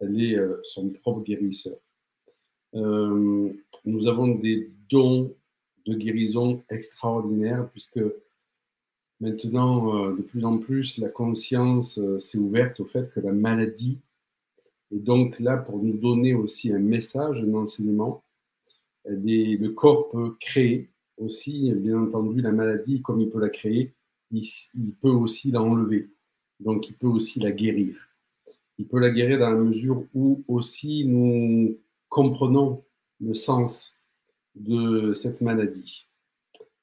[0.00, 1.76] Elle est euh, son propre guérisseur.
[2.74, 3.52] Euh,
[3.84, 5.34] nous avons des dons
[5.86, 8.00] de guérison extraordinaires puisque
[9.20, 13.32] maintenant, euh, de plus en plus, la conscience euh, s'est ouverte au fait que la
[13.32, 13.98] maladie
[14.92, 18.22] est donc là pour nous donner aussi un message, un enseignement.
[19.04, 23.92] le corps peut créer aussi, bien entendu, la maladie, comme il peut la créer,
[24.30, 26.10] il, il peut aussi l'enlever.
[26.60, 27.96] Donc, il peut aussi la guérir.
[28.78, 31.76] Il peut la guérir dans la mesure où aussi nous
[32.08, 32.84] comprenons
[33.20, 33.98] le sens
[34.54, 36.06] de cette maladie.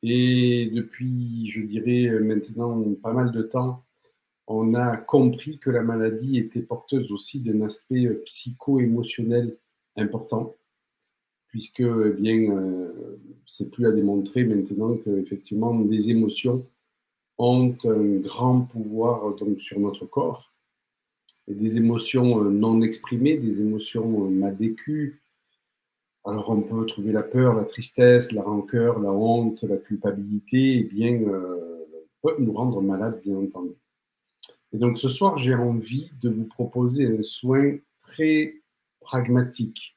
[0.02, 3.84] Et depuis, je dirais maintenant pas mal de temps,
[4.48, 9.58] on a compris que la maladie était porteuse aussi d'un aspect psycho-émotionnel
[9.96, 10.56] important,
[11.48, 16.66] puisque eh bien, euh, c'est plus à démontrer maintenant qu'effectivement, des émotions
[17.38, 20.54] ont un grand pouvoir donc, sur notre corps.
[21.48, 25.22] Des émotions non exprimées, des émotions mal vécues.
[26.26, 30.84] Alors on peut trouver la peur, la tristesse, la rancœur, la honte, la culpabilité, et
[30.84, 31.22] bien
[32.26, 33.74] peuvent nous rendre malades, bien entendu.
[34.74, 38.56] Et donc ce soir, j'ai envie de vous proposer un soin très
[39.00, 39.96] pragmatique,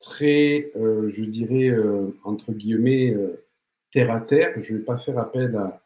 [0.00, 3.44] très, euh, je dirais, euh, entre guillemets, euh,
[3.92, 4.54] terre à terre.
[4.62, 5.80] Je ne vais pas faire appel à,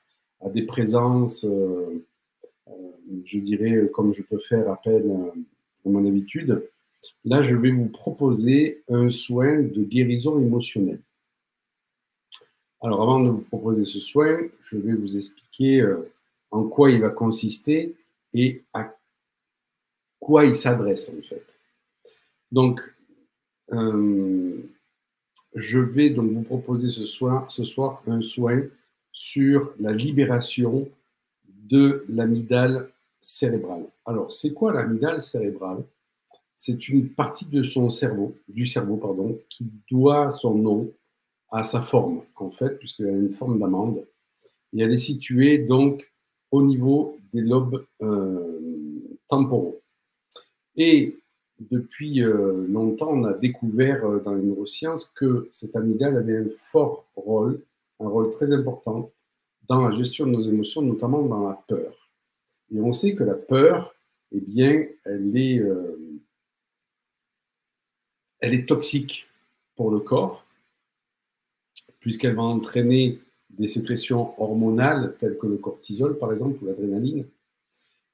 [0.51, 1.45] des présences,
[3.25, 5.11] je dirais, comme je peux faire appel
[5.85, 6.62] à mon habitude.
[7.25, 11.01] Là, je vais vous proposer un soin de guérison émotionnelle.
[12.81, 15.87] Alors, avant de vous proposer ce soin, je vais vous expliquer
[16.51, 17.94] en quoi il va consister
[18.35, 18.94] et à
[20.18, 21.44] quoi il s'adresse en fait.
[22.53, 22.81] Donc,
[23.73, 24.57] euh,
[25.55, 28.62] je vais donc vous proposer ce soir, ce soir un soin
[29.12, 30.88] sur la libération
[31.49, 33.85] de l'amygdale cérébrale.
[34.07, 35.85] Alors, c'est quoi l'amygdale cérébrale?
[36.54, 40.92] C'est une partie de son cerveau, du cerveau, pardon, qui doit son nom
[41.50, 44.04] à sa forme, en fait, puisqu'elle a une forme d'amande.
[44.72, 46.11] Et elle est située donc
[46.50, 49.81] au niveau des lobes euh, temporaux.
[50.76, 51.18] Et
[51.59, 56.50] depuis euh, longtemps, on a découvert euh, dans les neurosciences que cette amygdale avait un
[56.50, 57.62] fort rôle,
[58.00, 59.11] un rôle très important
[59.68, 61.92] dans la gestion de nos émotions, notamment dans la peur.
[62.74, 63.94] Et on sait que la peur,
[64.33, 65.62] eh bien, elle est,
[68.40, 69.26] elle est toxique
[69.76, 70.44] pour le corps,
[72.00, 77.26] puisqu'elle va entraîner des sécrétions hormonales telles que le cortisol, par exemple, ou l'adrénaline.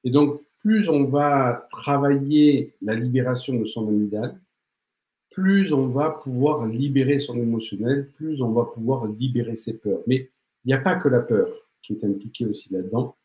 [0.03, 4.39] Et donc, plus on va travailler la libération de son amygdale,
[5.31, 10.01] plus on va pouvoir libérer son émotionnel, plus on va pouvoir libérer ses peurs.
[10.07, 10.29] Mais
[10.63, 11.49] il n'y a pas que la peur
[11.83, 13.15] qui est impliquée aussi là-dedans,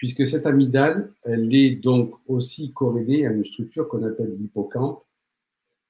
[0.00, 5.04] puisque cette amygdale, elle est donc aussi corrélée à une structure qu'on appelle l'hippocampe.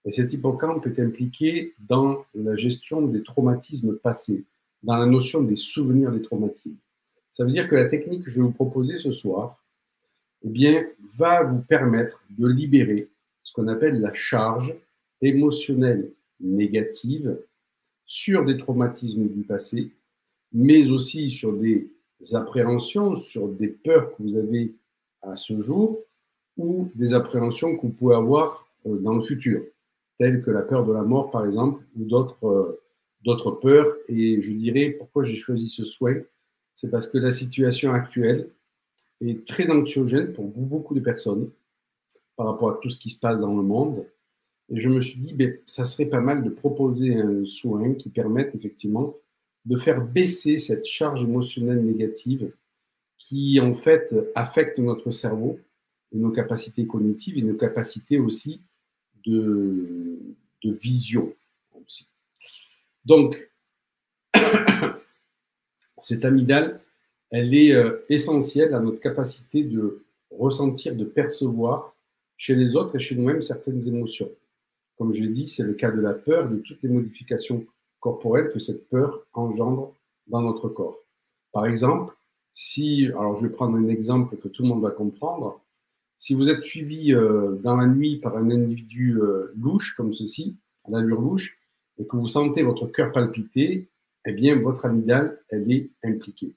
[0.04, 4.42] Et cet hippocampe est impliqué dans la gestion des traumatismes passés
[4.82, 6.74] dans la notion des souvenirs des traumatismes.
[7.30, 9.62] Ça veut dire que la technique que je vais vous proposer ce soir,
[10.42, 13.08] eh bien, va vous permettre de libérer
[13.44, 14.74] ce qu'on appelle la charge
[15.22, 17.38] émotionnelle négative
[18.06, 19.92] sur des traumatismes du passé,
[20.52, 21.92] mais aussi sur des
[22.32, 24.74] appréhensions, sur des peurs que vous avez
[25.22, 25.98] à ce jour
[26.56, 29.62] ou des appréhensions que vous pouvez avoir euh, dans le futur,
[30.18, 32.80] telles que la peur de la mort, par exemple, ou d'autres euh,
[33.24, 33.94] d'autres peurs.
[34.08, 36.16] Et je dirais pourquoi j'ai choisi ce soin,
[36.74, 38.48] c'est parce que la situation actuelle
[39.20, 41.50] est très anxiogène pour beaucoup de personnes
[42.36, 44.06] par rapport à tout ce qui se passe dans le monde.
[44.70, 48.08] Et je me suis dit, ben, ça serait pas mal de proposer un soin qui
[48.08, 49.14] permette effectivement
[49.64, 52.52] de faire baisser cette charge émotionnelle négative
[53.18, 55.58] qui en fait affecte notre cerveau
[56.12, 58.62] et nos capacités cognitives et nos capacités aussi
[59.24, 60.18] de,
[60.62, 61.32] de vision
[61.74, 62.08] aussi.
[63.04, 63.50] Donc,
[65.98, 66.80] cette amygdale,
[67.30, 71.94] elle est euh, essentielle à notre capacité de ressentir, de percevoir
[72.36, 74.30] chez les autres et chez nous-mêmes certaines émotions.
[74.96, 77.64] Comme je l'ai dit, c'est le cas de la peur, de toutes les modifications
[78.00, 79.94] corporelles que cette peur engendre
[80.26, 80.98] dans notre corps.
[81.52, 82.14] Par exemple,
[82.52, 85.60] si, alors je vais prendre un exemple que tout le monde va comprendre,
[86.18, 90.56] si vous êtes suivi euh, dans la nuit par un individu euh, louche comme ceci,
[90.84, 91.58] à l'allure louche,
[91.98, 93.88] et que vous sentez votre cœur palpiter,
[94.26, 96.54] eh bien, votre amygdale, elle est impliquée.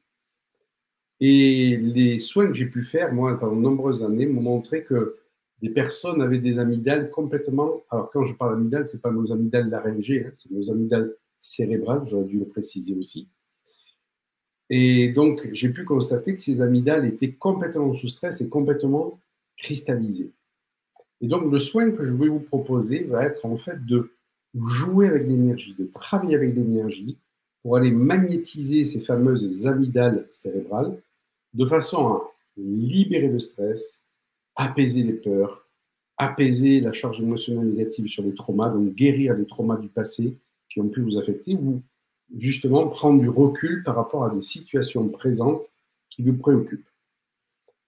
[1.19, 5.17] Et les soins que j'ai pu faire, moi, pendant de nombreuses années, m'ont montré que
[5.62, 7.84] des personnes avaient des amygdales complètement.
[7.89, 11.15] Alors, quand je parle d'amygdale, ce n'est pas nos amygdales laryngées, hein, c'est nos amygdales
[11.43, 13.27] cérébrales, j'aurais dû le préciser aussi.
[14.69, 19.19] Et donc, j'ai pu constater que ces amygdales étaient complètement sous stress et complètement
[19.58, 20.31] cristallisées.
[21.19, 24.13] Et donc, le soin que je vais vous proposer va être en fait de
[24.56, 27.17] jouer avec l'énergie, de travailler avec l'énergie
[27.62, 30.98] pour aller magnétiser ces fameuses amygdales cérébrales
[31.54, 34.06] de façon à libérer le stress,
[34.56, 35.67] apaiser les peurs,
[36.17, 40.37] apaiser la charge émotionnelle négative sur les traumas, donc guérir les traumas du passé
[40.74, 41.82] qui ont pu vous affecter ou
[42.36, 45.71] justement prendre du recul par rapport à des situations présentes
[46.10, 46.88] qui vous préoccupent.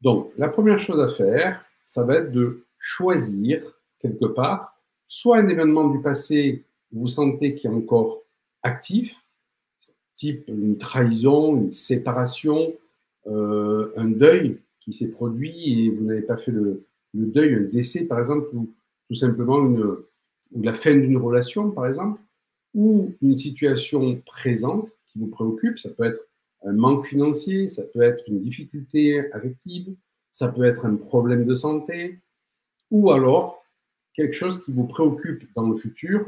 [0.02, 3.64] Donc, la première chose à faire, ça va être de choisir
[4.00, 4.76] quelque part
[5.08, 8.24] soit un événement du passé vous sentez qui est encore
[8.64, 9.22] actif,
[10.16, 12.74] type une trahison, une séparation,
[13.28, 18.06] euh, un deuil qui s'est produit et vous n'avez pas fait le, deuil, un décès
[18.06, 18.74] par exemple, ou
[19.08, 19.60] tout simplement
[20.56, 22.20] la fin d'une relation par exemple,
[22.76, 26.20] ou une situation présente qui vous préoccupe, ça peut être
[26.66, 29.96] un manque financier, ça peut être une difficulté affective,
[30.32, 32.20] ça peut être un problème de santé,
[32.92, 33.64] ou alors
[34.14, 36.28] quelque chose qui vous préoccupe dans le futur,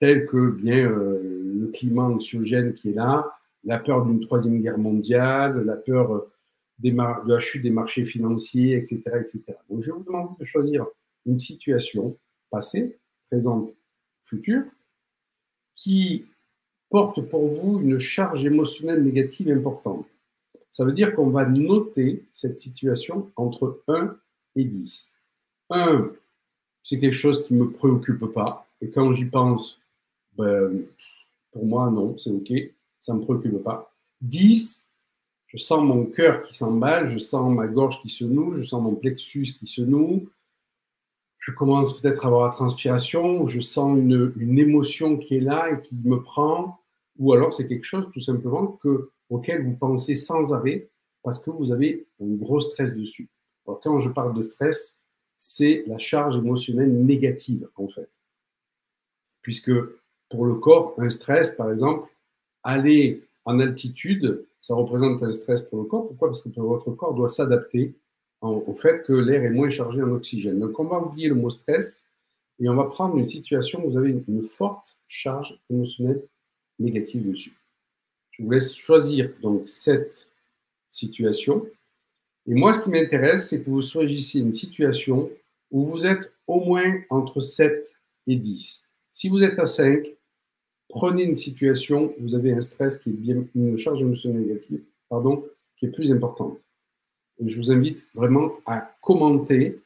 [0.00, 1.20] tel que bien euh,
[1.60, 3.32] le climat anxiogène qui est là,
[3.64, 6.32] la peur d'une troisième guerre mondiale, la peur euh,
[6.78, 9.42] des de la chute des marchés financiers, etc., etc.
[9.70, 10.86] Donc, je vous demande de choisir
[11.26, 12.16] une situation
[12.50, 12.98] passée,
[13.30, 13.74] présente,
[14.22, 14.64] future,
[15.82, 16.26] qui
[16.90, 20.06] porte pour vous une charge émotionnelle négative importante.
[20.70, 24.16] Ça veut dire qu'on va noter cette situation entre 1
[24.54, 25.12] et 10.
[25.70, 26.12] 1,
[26.84, 28.66] c'est quelque chose qui ne me préoccupe pas.
[28.80, 29.80] Et quand j'y pense,
[30.36, 30.84] ben,
[31.50, 32.52] pour moi, non, c'est OK,
[33.00, 33.92] ça ne me préoccupe pas.
[34.20, 34.86] 10,
[35.48, 38.80] je sens mon cœur qui s'emballe, je sens ma gorge qui se noue, je sens
[38.80, 40.28] mon plexus qui se noue,
[41.42, 45.72] je commence peut-être à avoir la transpiration, je sens une, une, émotion qui est là
[45.72, 46.78] et qui me prend,
[47.18, 50.88] ou alors c'est quelque chose tout simplement que, auquel vous pensez sans arrêt
[51.24, 53.28] parce que vous avez un gros stress dessus.
[53.66, 54.98] Alors, quand je parle de stress,
[55.36, 58.10] c'est la charge émotionnelle négative en fait.
[59.40, 59.72] Puisque
[60.30, 62.08] pour le corps, un stress, par exemple,
[62.62, 66.06] aller en altitude, ça représente un stress pour le corps.
[66.06, 66.28] Pourquoi?
[66.28, 67.96] Parce que votre corps doit s'adapter
[68.42, 70.58] au fait que l'air est moins chargé en oxygène.
[70.58, 72.06] Donc on va oublier le mot stress
[72.60, 76.22] et on va prendre une situation où vous avez une forte charge émotionnelle
[76.78, 77.56] négative dessus.
[78.32, 80.28] Je vous laisse choisir donc cette
[80.88, 81.66] situation.
[82.46, 85.30] Et moi, ce qui m'intéresse, c'est que vous choisissiez une situation
[85.70, 87.88] où vous êtes au moins entre 7
[88.26, 88.90] et 10.
[89.12, 90.06] Si vous êtes à 5,
[90.88, 94.82] prenez une situation où vous avez un stress qui est bien, une charge émotionnelle négative,
[95.08, 95.42] pardon,
[95.76, 96.58] qui est plus importante.
[97.44, 99.80] Je vous invite vraiment à commenter,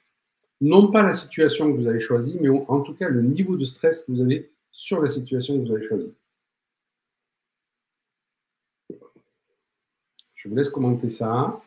[0.61, 3.65] non pas la situation que vous avez choisie, mais en tout cas le niveau de
[3.65, 6.13] stress que vous avez sur la situation que vous avez choisie.
[10.35, 11.61] Je vous laisse commenter ça.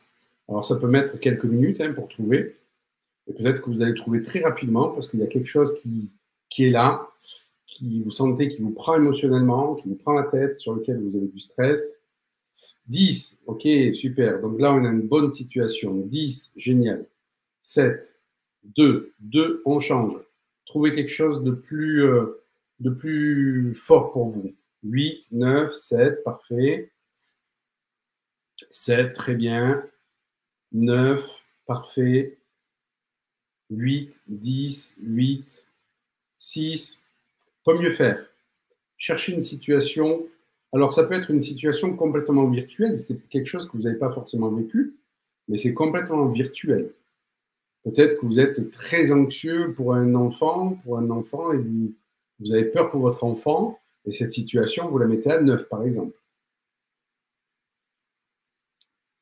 [0.48, 2.56] Alors, ça peut mettre quelques minutes hein, pour trouver.
[3.28, 6.10] Et peut-être que vous allez trouver très rapidement parce qu'il y a quelque chose qui,
[6.50, 7.08] qui est là,
[7.66, 11.16] qui vous sentez, qui vous prend émotionnellement, qui vous prend la tête, sur lequel vous
[11.16, 11.99] avez du stress.
[12.88, 14.41] 10, ok, super.
[14.41, 15.95] Donc là, on a une bonne situation.
[15.95, 17.05] 10, génial.
[17.64, 18.14] 7,
[18.64, 20.20] 2, 2, on change.
[20.66, 22.43] Trouvez quelque chose de plus, euh,
[22.80, 24.55] de plus fort pour vous.
[24.84, 26.91] 8, 9, 7, parfait.
[28.70, 29.84] 7, très bien.
[30.72, 31.28] 9,
[31.66, 32.38] parfait.
[33.70, 35.66] 8, 10, 8,
[36.38, 37.03] 6.
[37.64, 38.26] Quoi mieux faire
[38.97, 40.28] Chercher une situation.
[40.74, 42.99] Alors, ça peut être une situation complètement virtuelle.
[42.99, 44.95] C'est quelque chose que vous n'avez pas forcément vécu,
[45.47, 46.93] mais c'est complètement virtuel.
[47.84, 52.65] Peut-être que vous êtes très anxieux pour un enfant, pour un enfant, et vous, avez
[52.65, 56.15] peur pour votre enfant, et cette situation, vous la mettez à 9, par exemple.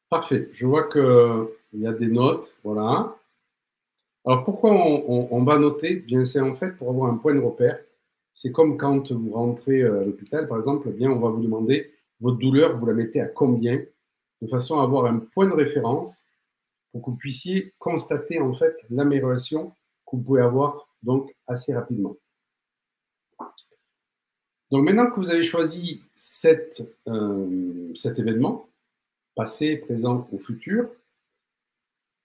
[0.10, 0.50] Parfait.
[0.54, 2.56] Je vois qu'il y a des notes.
[2.64, 3.18] Voilà.
[4.26, 5.96] Alors pourquoi on, va noter?
[5.96, 7.80] Bien, c'est en fait pour avoir un point de repère.
[8.38, 11.92] C'est comme quand vous rentrez euh, à l'hôpital, par exemple, bien, on va vous demander
[12.22, 13.84] votre douleur, vous la mettez à combien,
[14.44, 16.24] de façon à avoir un point de référence
[16.92, 19.70] pour que vous puissiez constater en fait l'amélioration
[20.06, 22.16] que vous pouvez avoir donc assez rapidement.
[24.70, 26.04] Donc maintenant que vous avez choisi
[26.46, 28.70] euh, cet événement,
[29.34, 30.92] passé, présent ou futur,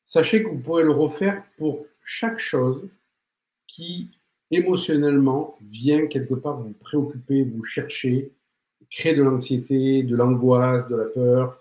[0.05, 2.91] sachez que vous pourrez le refaire pour chaque chose
[3.67, 4.11] qui
[4.53, 8.33] émotionnellement vient quelque part vous préoccuper, vous chercher,
[8.91, 11.59] créer de l'anxiété, de l'angoisse, de la peur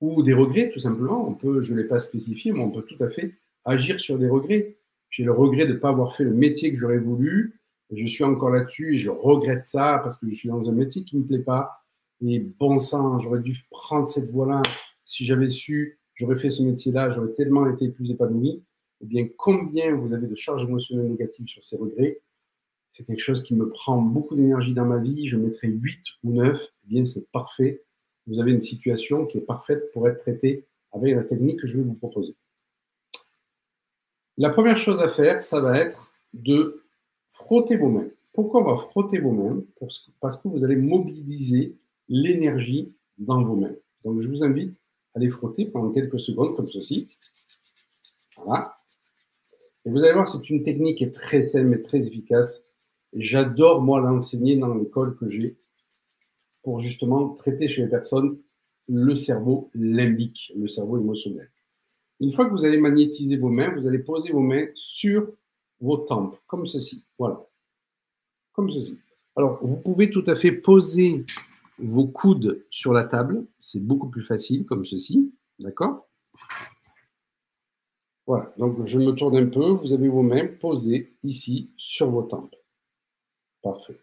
[0.00, 1.26] ou des regrets tout simplement.
[1.26, 4.18] On peut, je ne l'ai pas spécifié, mais on peut tout à fait agir sur
[4.18, 4.76] des regrets.
[5.08, 7.60] J'ai le regret de ne pas avoir fait le métier que j'aurais voulu.
[7.90, 11.02] Je suis encore là-dessus et je regrette ça parce que je suis dans un métier
[11.02, 11.84] qui ne me plaît pas.
[12.24, 14.62] Et bon sang, j'aurais dû prendre cette voie-là.
[15.04, 18.62] Si j'avais su, j'aurais fait ce métier-là, j'aurais tellement été plus épanoui.
[19.02, 22.20] Eh bien, combien vous avez de charges émotionnelles négatives sur ces regrets?
[22.92, 25.28] C'est quelque chose qui me prend beaucoup d'énergie dans ma vie.
[25.28, 26.60] Je mettrai 8 ou 9.
[26.60, 27.82] Eh bien, c'est parfait.
[28.26, 31.78] Vous avez une situation qui est parfaite pour être traitée avec la technique que je
[31.78, 32.34] vais vous proposer.
[34.36, 36.82] La première chose à faire, ça va être de
[37.30, 38.08] frotter vos mains.
[38.32, 39.62] Pourquoi on va frotter vos mains?
[40.20, 41.76] Parce que vous allez mobiliser
[42.08, 43.74] l'énergie dans vos mains.
[44.04, 44.80] Donc, je vous invite
[45.14, 47.08] à les frotter pendant quelques secondes, comme ceci.
[48.36, 48.76] Voilà.
[49.84, 52.68] Et vous allez voir, c'est une technique qui est très saine mais très efficace.
[53.12, 55.58] Et j'adore, moi, l'enseigner dans l'école que j'ai
[56.62, 58.38] pour justement traiter chez les personnes
[58.88, 61.50] le cerveau limbique, le cerveau émotionnel.
[62.18, 65.32] Une fois que vous avez magnétisé vos mains, vous allez poser vos mains sur
[65.80, 67.06] vos tempes, comme ceci.
[67.18, 67.46] Voilà.
[68.52, 68.98] Comme ceci.
[69.36, 71.24] Alors, vous pouvez tout à fait poser
[71.78, 73.46] vos coudes sur la table.
[73.60, 75.32] C'est beaucoup plus facile comme ceci.
[75.58, 76.09] D'accord?
[78.26, 78.52] Voilà.
[78.58, 79.70] Donc, je me tourne un peu.
[79.70, 82.54] Vous avez vos mains posées ici sur vos tempes.
[83.62, 83.98] Parfait.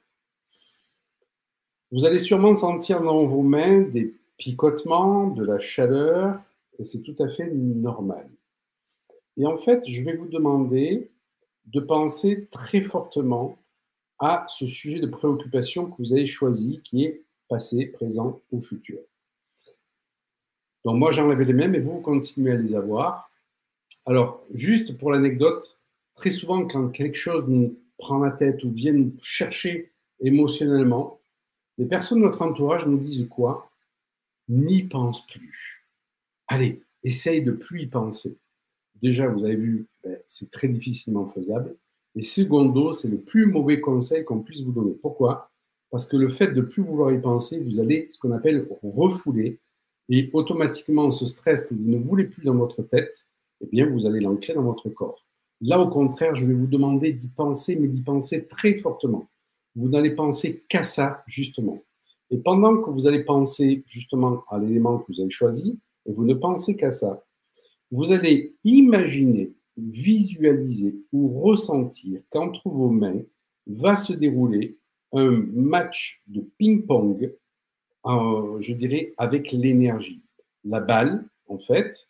[1.91, 6.39] Vous allez sûrement sentir dans vos mains des picotements, de la chaleur,
[6.79, 8.29] et c'est tout à fait normal.
[9.37, 11.09] Et en fait, je vais vous demander
[11.65, 13.57] de penser très fortement
[14.19, 18.99] à ce sujet de préoccupation que vous avez choisi, qui est passé, présent ou futur.
[20.83, 23.26] Donc moi, j'enlève les mêmes et vous continuez à les avoir.
[24.07, 25.77] Alors, juste pour l'anecdote,
[26.15, 29.91] très souvent, quand quelque chose nous prend la tête ou vient nous chercher
[30.21, 31.19] émotionnellement,
[31.77, 33.69] les personnes de notre entourage nous disent quoi?
[34.47, 35.85] N'y pense plus.
[36.47, 38.37] Allez, essaye de plus y penser.
[39.01, 41.75] Déjà, vous avez vu, ben, c'est très difficilement faisable.
[42.15, 44.93] Et secondo, c'est le plus mauvais conseil qu'on puisse vous donner.
[44.93, 45.51] Pourquoi?
[45.91, 49.59] Parce que le fait de plus vouloir y penser, vous allez ce qu'on appelle refouler.
[50.07, 53.27] Et automatiquement, ce stress que vous ne voulez plus dans votre tête,
[53.61, 55.25] eh bien, vous allez l'ancrer dans votre corps.
[55.61, 59.29] Là, au contraire, je vais vous demander d'y penser, mais d'y penser très fortement.
[59.75, 61.83] Vous n'allez penser qu'à ça, justement.
[62.29, 66.25] Et pendant que vous allez penser justement à l'élément que vous avez choisi, et vous
[66.25, 67.23] ne pensez qu'à ça,
[67.91, 73.21] vous allez imaginer, visualiser ou ressentir qu'entre vos mains
[73.65, 74.77] va se dérouler
[75.13, 77.33] un match de ping-pong,
[78.05, 80.21] euh, je dirais, avec l'énergie.
[80.63, 82.09] La balle, en fait,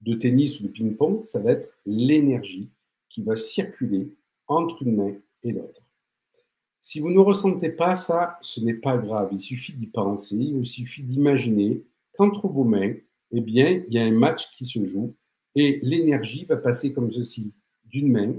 [0.00, 2.70] de tennis ou de ping-pong, ça va être l'énergie
[3.08, 4.12] qui va circuler
[4.46, 5.82] entre une main et l'autre.
[6.80, 9.28] Si vous ne ressentez pas ça, ce n'est pas grave.
[9.32, 11.82] Il suffit d'y penser, il suffit d'imaginer
[12.16, 12.94] qu'entre vos mains,
[13.32, 15.14] eh bien, il y a un match qui se joue
[15.54, 17.52] et l'énergie va passer comme ceci
[17.84, 18.34] d'une main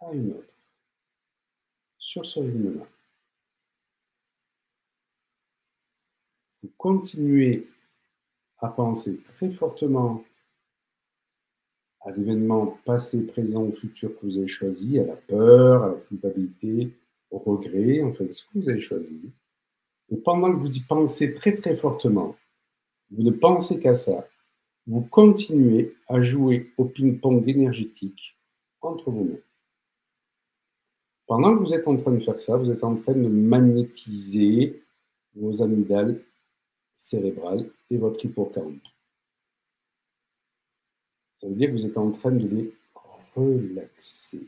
[0.00, 0.54] à une autre
[1.98, 2.86] sur ce rythme-là.
[6.62, 7.66] Vous continuez
[8.60, 10.24] à penser très fortement
[12.02, 16.00] à l'événement passé, présent ou futur que vous avez choisi, à la peur, à la
[16.08, 16.90] culpabilité,
[17.30, 19.30] au regret, en fait, ce que vous avez choisi.
[20.10, 22.36] Et pendant que vous y pensez très très fortement,
[23.10, 24.26] vous ne pensez qu'à ça,
[24.86, 28.36] vous continuez à jouer au ping-pong énergétique
[28.80, 29.38] entre vos mains.
[31.26, 34.82] Pendant que vous êtes en train de faire ça, vous êtes en train de magnétiser
[35.36, 36.20] vos amygdales
[36.92, 38.82] cérébrales et votre hippocampe.
[41.36, 42.74] Ça veut dire que vous êtes en train de les
[43.34, 44.46] relaxer.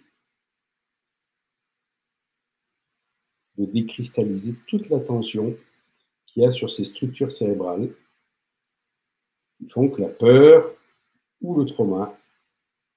[3.56, 5.56] De décristalliser toute la tension
[6.26, 7.90] qu'il y a sur ces structures cérébrales
[9.58, 10.74] qui font que la peur
[11.40, 12.18] ou le trauma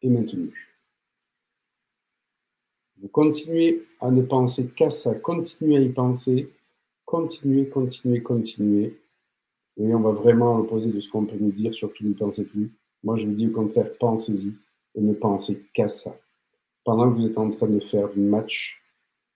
[0.02, 0.72] est maintenu.
[2.98, 6.50] Vous continuez à ne penser qu'à ça, continuez à y penser,
[7.06, 9.00] continuez, continuez, continuez.
[9.78, 12.72] Et on va vraiment l'opposer de ce qu'on peut nous dire, surtout ne pensez plus.
[13.04, 14.54] Moi, je vous dis au contraire, pensez-y
[14.96, 16.18] et ne pensez qu'à ça.
[16.84, 18.82] Pendant que vous êtes en train de faire du match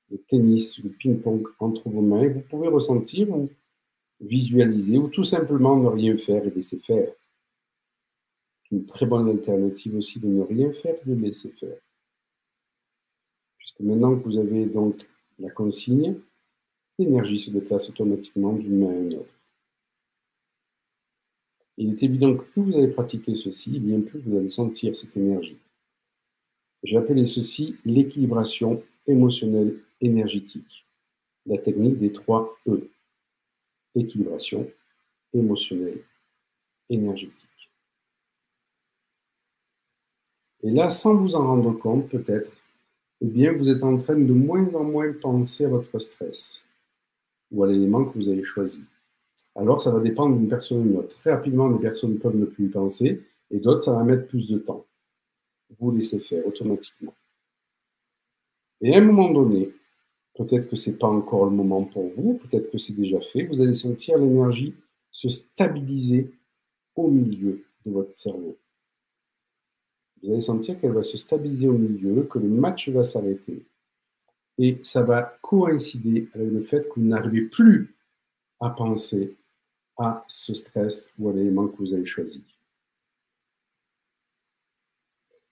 [0.09, 3.49] de tennis ou de ping-pong entre vos mains, vous pouvez ressentir ou
[4.21, 7.11] visualiser ou tout simplement ne rien faire et laisser faire.
[8.71, 11.77] Une très bonne alternative aussi de ne rien faire et de laisser faire.
[13.57, 14.95] Puisque maintenant que vous avez donc
[15.39, 16.15] la consigne,
[16.97, 19.38] l'énergie se déplace automatiquement d'une main à une autre.
[21.81, 25.15] Il est évident que plus vous allez pratiquer ceci, bien plus vous allez sentir cette
[25.15, 25.57] énergie.
[26.83, 30.85] J'ai appelé ceci l'équilibration émotionnelle énergétique,
[31.45, 32.89] la technique des trois E.
[33.95, 34.69] Équilibration
[35.33, 36.01] émotionnelle
[36.89, 37.71] énergétique.
[40.63, 42.51] Et là, sans vous en rendre compte, peut-être,
[43.21, 46.65] eh bien, vous êtes en train de moins en moins penser à votre stress
[47.51, 48.83] ou à l'élément que vous avez choisi
[49.59, 51.17] alors ça va dépendre d'une personne à une autre.
[51.19, 54.47] Très rapidement, des personnes peuvent ne plus y penser, et d'autres, ça va mettre plus
[54.47, 54.85] de temps.
[55.79, 57.13] Vous laissez faire automatiquement.
[58.81, 59.71] Et à un moment donné,
[60.35, 63.43] peut-être que ce n'est pas encore le moment pour vous, peut-être que c'est déjà fait,
[63.43, 64.73] vous allez sentir l'énergie
[65.11, 66.31] se stabiliser
[66.95, 68.57] au milieu de votre cerveau.
[70.21, 73.65] Vous allez sentir qu'elle va se stabiliser au milieu, que le match va s'arrêter.
[74.57, 77.95] Et ça va coïncider avec le fait que vous n'arrivez plus
[78.59, 79.35] à penser
[79.99, 82.41] à ce stress ou à l'élément que vous avez choisi.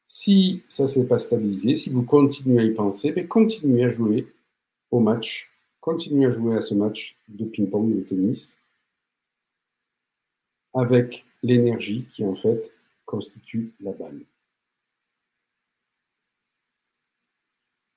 [0.08, 3.91] Si ça ne s'est pas stabilisé, si vous continuez à y penser, ben, continuez à
[3.91, 4.26] jouer
[4.89, 8.58] au match, continuez à jouer à ce match de ping-pong, de tennis,
[10.74, 12.72] avec l'énergie qui en fait
[13.06, 14.22] constitue la balle.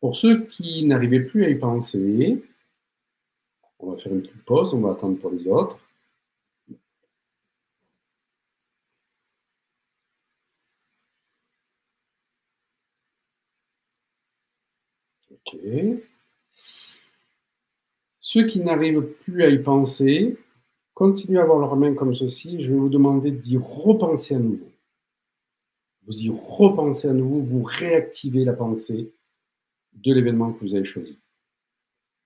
[0.00, 2.42] Pour ceux qui n'arrivaient plus à y penser,
[3.78, 5.78] On va faire une petite pause, on va attendre pour les autres.
[18.20, 20.36] Ceux qui n'arrivent plus à y penser,
[20.94, 22.62] continuez à avoir leurs mains comme ceci.
[22.62, 24.70] Je vais vous demander d'y repenser à nouveau.
[26.06, 29.12] Vous y repensez à nouveau, vous réactivez la pensée
[29.92, 31.18] de l'événement que vous avez choisi.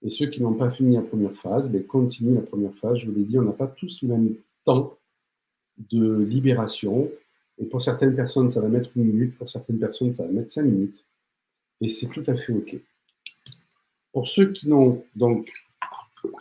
[0.02, 2.98] Et ceux qui n'ont pas fini la première phase, ben, continuent la première phase.
[2.98, 4.96] Je vous l'ai dit, on n'a pas tous le même temps
[5.78, 7.10] de libération.
[7.58, 9.36] Et pour certaines personnes, ça va mettre une minute.
[9.36, 11.04] Pour certaines personnes, ça va mettre cinq minutes.
[11.80, 12.76] Et c'est tout à fait OK.
[14.14, 15.52] Pour ceux qui n'ont donc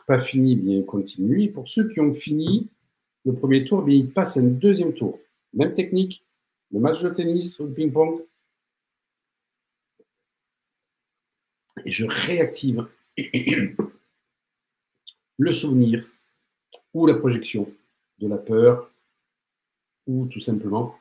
[0.05, 1.51] pas fini, bien ils continuent.
[1.51, 2.69] Pour ceux qui ont fini
[3.26, 5.19] le premier tour, bien ils passent un deuxième tour.
[5.53, 6.24] Même technique,
[6.71, 8.24] le match de tennis ou le ping-pong.
[11.84, 12.88] Et je réactive
[15.38, 16.07] le souvenir
[16.93, 17.67] ou la projection
[18.19, 18.91] de la peur
[20.05, 20.95] ou tout simplement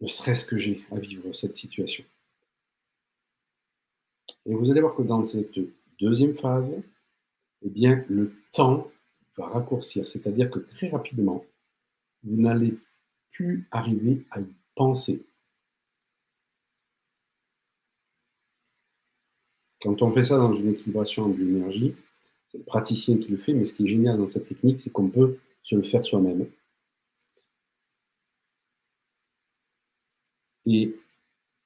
[0.00, 2.02] le stress que j'ai à vivre cette situation.
[4.46, 5.58] Et vous allez voir que dans cette
[6.02, 6.74] deuxième phase,
[7.62, 8.90] eh bien, le temps
[9.36, 11.44] va raccourcir, c'est-à-dire que très rapidement,
[12.24, 12.76] vous n'allez
[13.30, 15.24] plus arriver à y penser.
[19.80, 21.94] Quand on fait ça dans une équilibration en l'énergie,
[22.48, 24.90] c'est le praticien qui le fait, mais ce qui est génial dans cette technique, c'est
[24.90, 26.46] qu'on peut se le faire soi-même.
[30.66, 30.94] Et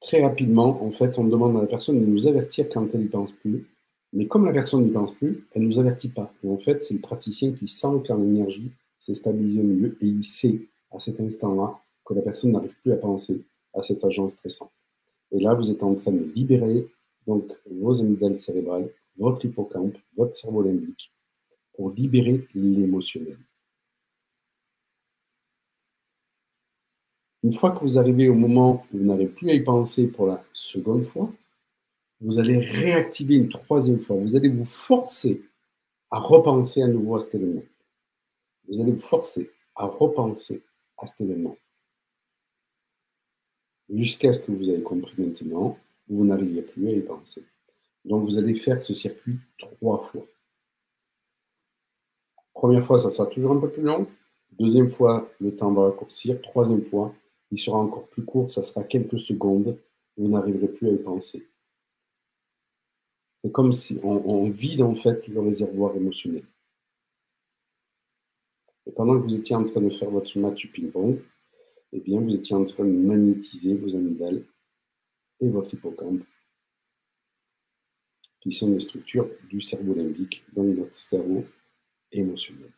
[0.00, 3.08] très rapidement, en fait, on demande à la personne de nous avertir quand elle n'y
[3.08, 3.66] pense plus.
[4.12, 6.32] Mais comme la personne n'y pense plus, elle ne nous avertit pas.
[6.42, 10.06] Et en fait, c'est le praticien qui sent quand l'énergie s'est stabilisée au milieu et
[10.06, 13.44] il sait à cet instant-là que la personne n'arrive plus à penser
[13.74, 14.70] à cet agent stressant.
[15.32, 16.88] Et là, vous êtes en train de libérer
[17.26, 18.88] donc vos amygdales cérébrales,
[19.18, 21.12] votre hippocampe, votre cerveau limbique,
[21.74, 23.38] pour libérer l'émotionnel.
[27.42, 30.26] Une fois que vous arrivez au moment où vous n'avez plus à y penser pour
[30.26, 31.30] la seconde fois,
[32.20, 34.16] vous allez réactiver une troisième fois.
[34.16, 35.42] Vous allez vous forcer
[36.10, 37.64] à repenser à nouveau à cet événement.
[38.68, 40.62] Vous allez vous forcer à repenser
[40.98, 41.56] à cet événement.
[43.88, 47.44] Jusqu'à ce que vous ayez compris maintenant vous n'arrivez plus à y penser.
[48.04, 50.24] Donc vous allez faire ce circuit trois fois.
[52.54, 54.06] Première fois, ça sera toujours un peu plus long.
[54.52, 56.40] Deuxième fois, le temps va raccourcir.
[56.40, 57.14] Troisième fois,
[57.50, 59.76] il sera encore plus court, ça sera quelques secondes.
[60.16, 61.46] Vous n'arriverez plus à y penser.
[63.52, 66.44] Comme si on, vide en fait le réservoir émotionnel.
[68.86, 71.20] Et pendant que vous étiez en train de faire votre match ping-pong,
[71.92, 74.42] eh bien, vous étiez en train de magnétiser vos amygdales
[75.40, 76.22] et votre hippocampe,
[78.40, 81.44] qui sont des structures du cerveau limbique, donc notre cerveau
[82.12, 82.70] émotionnel.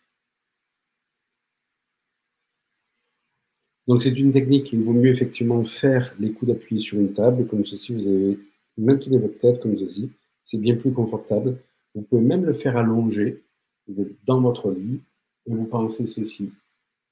[3.87, 7.47] Donc c'est une technique qu'il vaut mieux effectivement faire les coups d'appui sur une table,
[7.47, 8.39] comme ceci, vous avez
[8.77, 10.11] maintenez votre tête comme ceci,
[10.49, 11.59] c'est bien plus confortable.
[11.94, 13.42] Vous pouvez même le faire allonger,
[13.86, 15.01] vous êtes dans votre lit
[15.46, 16.51] et vous pensez ceci.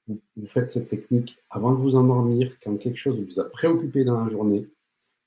[0.08, 4.24] Vous faites cette technique avant de vous endormir, quand quelque chose vous a préoccupé dans
[4.24, 4.66] la journée,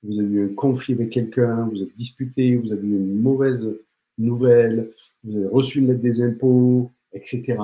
[0.01, 3.77] vous avez eu un conflit avec quelqu'un, vous êtes disputé, vous avez eu une mauvaise
[4.17, 4.91] nouvelle,
[5.23, 7.57] vous avez reçu une lettre des impôts, etc.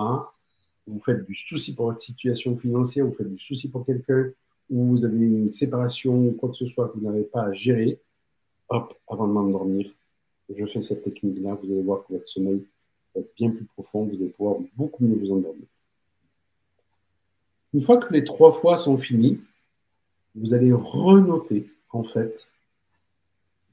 [0.86, 4.30] Vous faites du souci pour votre situation financière, vous faites du souci pour quelqu'un,
[4.70, 7.54] ou vous avez une séparation ou quoi que ce soit que vous n'avez pas à
[7.54, 8.00] gérer,
[8.70, 9.90] hop, avant de m'endormir,
[10.54, 12.66] je fais cette technique-là, vous allez voir que votre sommeil
[13.14, 15.66] va être bien plus profond, vous allez pouvoir beaucoup mieux vous endormir.
[17.74, 19.40] Une fois que les trois fois sont finis,
[20.36, 22.48] vous allez renoter en fait,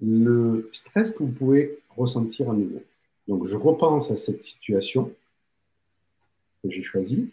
[0.00, 2.82] le stress que vous pouvez ressentir à nouveau.
[3.28, 5.12] Donc, je repense à cette situation
[6.62, 7.30] que j'ai choisie.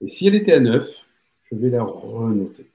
[0.00, 1.06] Et si elle était à 9,
[1.44, 2.66] je vais la renoter.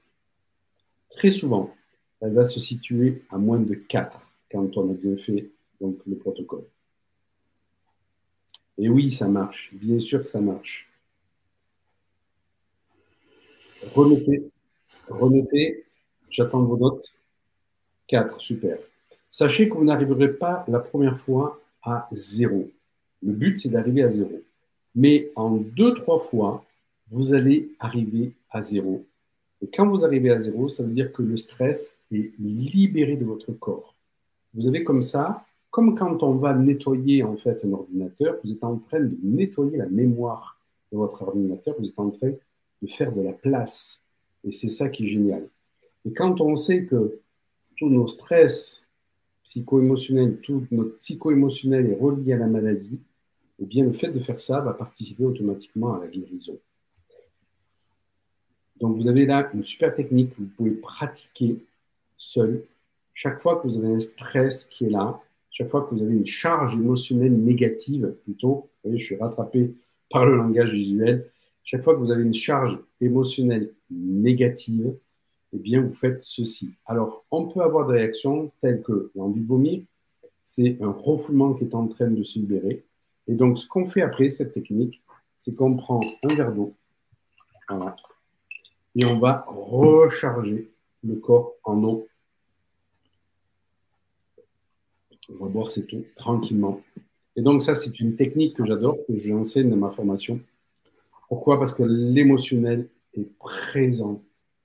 [1.10, 1.74] Très souvent,
[2.20, 6.16] elle va se situer à moins de 4 quand on a bien fait donc, le
[6.16, 6.64] protocole.
[8.78, 9.70] Et oui, ça marche.
[9.72, 10.88] Bien sûr que ça marche.
[13.94, 14.50] Renotez,
[15.08, 15.86] renotez
[16.30, 17.14] J'attends vos notes.
[18.08, 18.78] 4, super.
[19.30, 22.68] Sachez que vous n'arriverez pas la première fois à 0.
[23.22, 24.30] Le but, c'est d'arriver à 0.
[24.94, 26.64] Mais en deux, trois fois,
[27.10, 29.04] vous allez arriver à 0.
[29.62, 33.24] Et quand vous arrivez à 0, ça veut dire que le stress est libéré de
[33.24, 33.95] votre corps.
[34.54, 38.64] Vous avez comme ça, comme quand on va nettoyer en fait un ordinateur, vous êtes
[38.64, 40.58] en train de nettoyer la mémoire
[40.92, 42.30] de votre ordinateur, vous êtes en train
[42.82, 44.04] de faire de la place.
[44.44, 45.48] Et c'est ça qui est génial.
[46.04, 47.18] Et quand on sait que
[47.76, 48.88] tous nos stress
[49.44, 53.00] psycho-émotionnels, tout notre psycho-émotionnel est relié à la maladie,
[53.58, 56.58] eh bien, le fait de faire ça va participer automatiquement à la guérison.
[58.80, 61.56] Donc, vous avez là une super technique que vous pouvez pratiquer
[62.18, 62.62] seul.
[63.16, 65.18] Chaque fois que vous avez un stress qui est là,
[65.50, 69.74] chaque fois que vous avez une charge émotionnelle négative, plutôt, vous voyez, je suis rattrapé
[70.10, 71.30] par le langage visuel,
[71.64, 74.94] chaque fois que vous avez une charge émotionnelle négative,
[75.54, 76.74] eh bien, vous faites ceci.
[76.84, 79.82] Alors, on peut avoir des réactions telles que l'envie de vomir,
[80.44, 82.84] c'est un refoulement qui est en train de se libérer.
[83.28, 85.02] Et donc, ce qu'on fait après cette technique,
[85.38, 86.74] c'est qu'on prend un verre d'eau,
[88.94, 90.70] et on va recharger
[91.02, 92.06] le corps en eau.
[95.30, 96.82] On va boire cette eau tranquillement.
[97.36, 100.40] Et donc, ça, c'est une technique que j'adore, que j'enseigne dans ma formation.
[101.28, 101.58] Pourquoi?
[101.58, 104.22] Parce que l'émotionnel est présent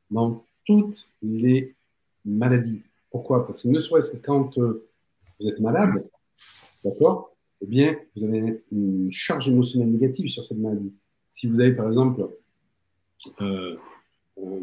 [0.09, 1.75] dans toutes les
[2.23, 2.81] maladies.
[3.09, 3.45] Pourquoi?
[3.45, 4.87] Parce que ne serait-ce que quand euh,
[5.39, 6.05] vous êtes malade,
[6.83, 7.35] d'accord?
[7.61, 10.93] Eh bien, vous avez une charge émotionnelle négative sur cette maladie.
[11.31, 12.27] Si vous avez, par exemple,
[13.41, 13.75] euh,
[14.37, 14.59] euh,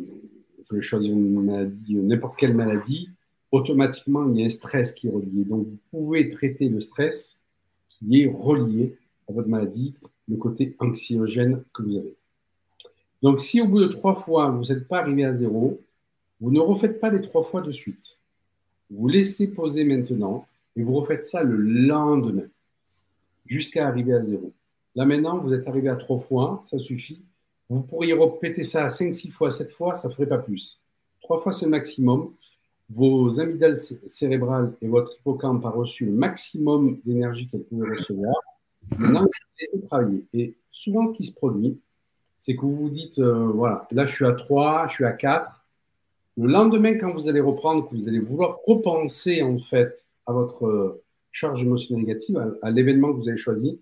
[0.62, 3.10] je vais choisir une maladie, n'importe quelle maladie,
[3.50, 5.44] automatiquement, il y a un stress qui est relié.
[5.44, 7.40] Donc, vous pouvez traiter le stress
[7.88, 8.96] qui est relié
[9.28, 9.94] à votre maladie,
[10.28, 12.14] le côté anxiogène que vous avez.
[13.22, 15.80] Donc, si au bout de trois fois, vous n'êtes pas arrivé à zéro,
[16.40, 18.16] vous ne refaites pas les trois fois de suite.
[18.90, 20.46] Vous laissez poser maintenant
[20.76, 22.46] et vous refaites ça le lendemain
[23.46, 24.52] jusqu'à arriver à zéro.
[24.94, 27.20] Là maintenant, vous êtes arrivé à trois fois, ça suffit.
[27.68, 30.80] Vous pourriez répéter ça 5, 6 fois, 7 fois, ça ne ferait pas plus.
[31.20, 32.32] Trois fois, c'est le maximum.
[32.90, 33.76] Vos amygdales
[34.06, 38.34] cérébrales et votre hippocampe a reçu le maximum d'énergie qu'elles pouvaient recevoir.
[38.96, 39.26] Maintenant,
[39.74, 40.24] vous travailler.
[40.32, 41.78] Et souvent, ce qui se produit,
[42.38, 45.12] c'est que vous vous dites, euh, voilà, là, je suis à 3, je suis à
[45.12, 45.50] 4.
[46.36, 50.66] Le lendemain, quand vous allez reprendre, que vous allez vouloir repenser en fait à votre
[50.66, 53.80] euh, charge émotionnelle négative, à, l'événement que vous avez choisi,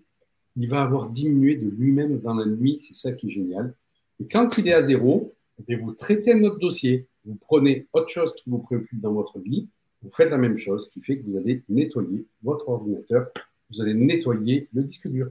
[0.55, 2.79] il va avoir diminué de lui-même dans la nuit.
[2.79, 3.75] C'est ça qui est génial.
[4.19, 5.35] Et quand il est à zéro,
[5.67, 7.07] eh vous traitez un autre dossier.
[7.27, 9.67] Vous prenez autre chose qui vous préoccupe dans votre vie.
[10.01, 13.27] Vous faites la même chose, ce qui fait que vous allez nettoyer votre ordinateur.
[13.69, 15.29] Vous allez nettoyer le disque dur.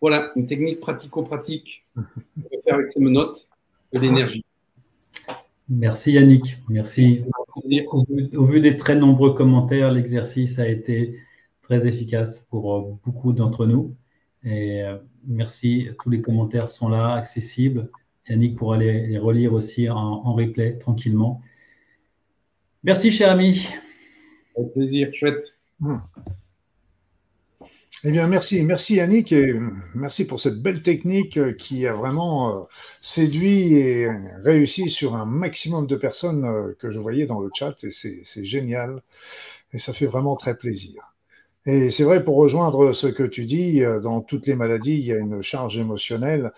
[0.00, 1.86] Voilà, une technique pratico-pratique.
[1.96, 3.48] On peut faire avec ses menottes
[3.92, 4.44] et l'énergie.
[5.70, 6.58] Merci Yannick.
[6.68, 7.24] Merci.
[7.90, 11.18] Au, vu des très nombreux commentaires, l'exercice a été
[11.62, 13.96] très efficace pour euh, beaucoup d'entre nous.
[14.44, 17.90] Et euh, merci, tous les commentaires sont là, accessibles.
[18.28, 21.40] Yannick pourra les, relire aussi en, replay tranquillement.
[22.84, 23.66] Merci, cher ami.
[24.56, 25.58] Avec plaisir, chouette.
[25.80, 25.98] Hmm.
[28.04, 29.54] Eh bien, merci, merci Yannick et
[29.92, 32.64] merci pour cette belle technique euh, qui a vraiment euh,
[33.00, 34.08] séduit et
[34.44, 38.44] réussi sur un maximum de personnes euh, que je voyais dans le chat et c'est
[38.44, 39.02] génial
[39.72, 41.12] et ça fait vraiment très plaisir.
[41.70, 45.12] Et c'est vrai, pour rejoindre ce que tu dis, dans toutes les maladies, il y
[45.12, 46.52] a une charge émotionnelle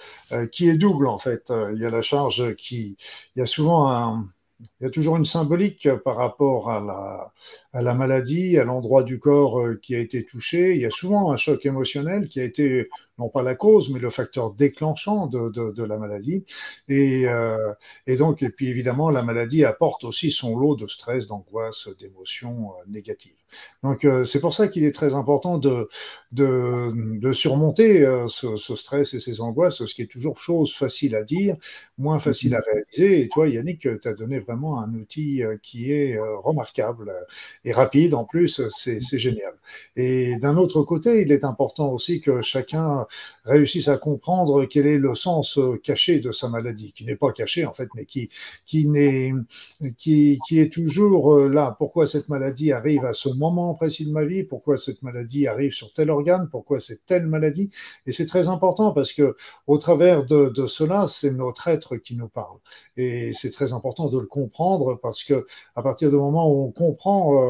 [0.53, 1.53] qui est double en fait.
[1.75, 2.97] Il y a la charge qui,
[3.35, 4.29] il y a souvent un,
[4.61, 7.33] il y a toujours une symbolique par rapport à la,
[7.73, 10.75] à la maladie, à l'endroit du corps euh, qui a été touché.
[10.75, 14.01] Il y a souvent un choc émotionnel qui a été, non pas la cause, mais
[14.01, 16.45] le facteur déclenchant de, de, de la maladie.
[16.89, 17.73] Et, euh,
[18.07, 22.71] et, donc, et puis évidemment, la maladie apporte aussi son lot de stress, d'angoisse, d'émotions
[22.71, 23.35] euh, négatives.
[23.83, 25.89] Donc, euh, c'est pour ça qu'il est très important de,
[26.33, 30.73] de, de surmonter euh, ce, ce, stress et ces angoisses, ce qui est toujours chose
[30.75, 31.57] facile à dire,
[31.99, 33.23] moins facile à réaliser.
[33.23, 37.13] Et toi, Yannick, tu as donné vraiment un outil qui est remarquable
[37.65, 39.53] et rapide en plus, c'est génial.
[39.97, 43.07] Et d'un autre côté, il est important aussi que chacun
[43.45, 47.67] réussisse à comprendre quel est le sens caché de sa maladie, qui n'est pas caché
[47.67, 48.31] en fait, mais qui,
[48.65, 49.33] qui, est,
[49.99, 51.75] qui, qui est toujours là.
[51.79, 54.43] Pourquoi cette maladie arrive à ce moment précis de ma vie?
[54.43, 56.49] Pourquoi cette maladie arrive sur tel organe?
[56.51, 57.71] Pourquoi c'est telle maladie?
[58.07, 59.37] Et c'est très important parce que
[59.67, 62.59] au travers de, de cela, c'est notre être qui nous parle.
[62.97, 66.71] Et c'est très important de le comprendre parce que à partir du moment où on
[66.71, 67.50] comprend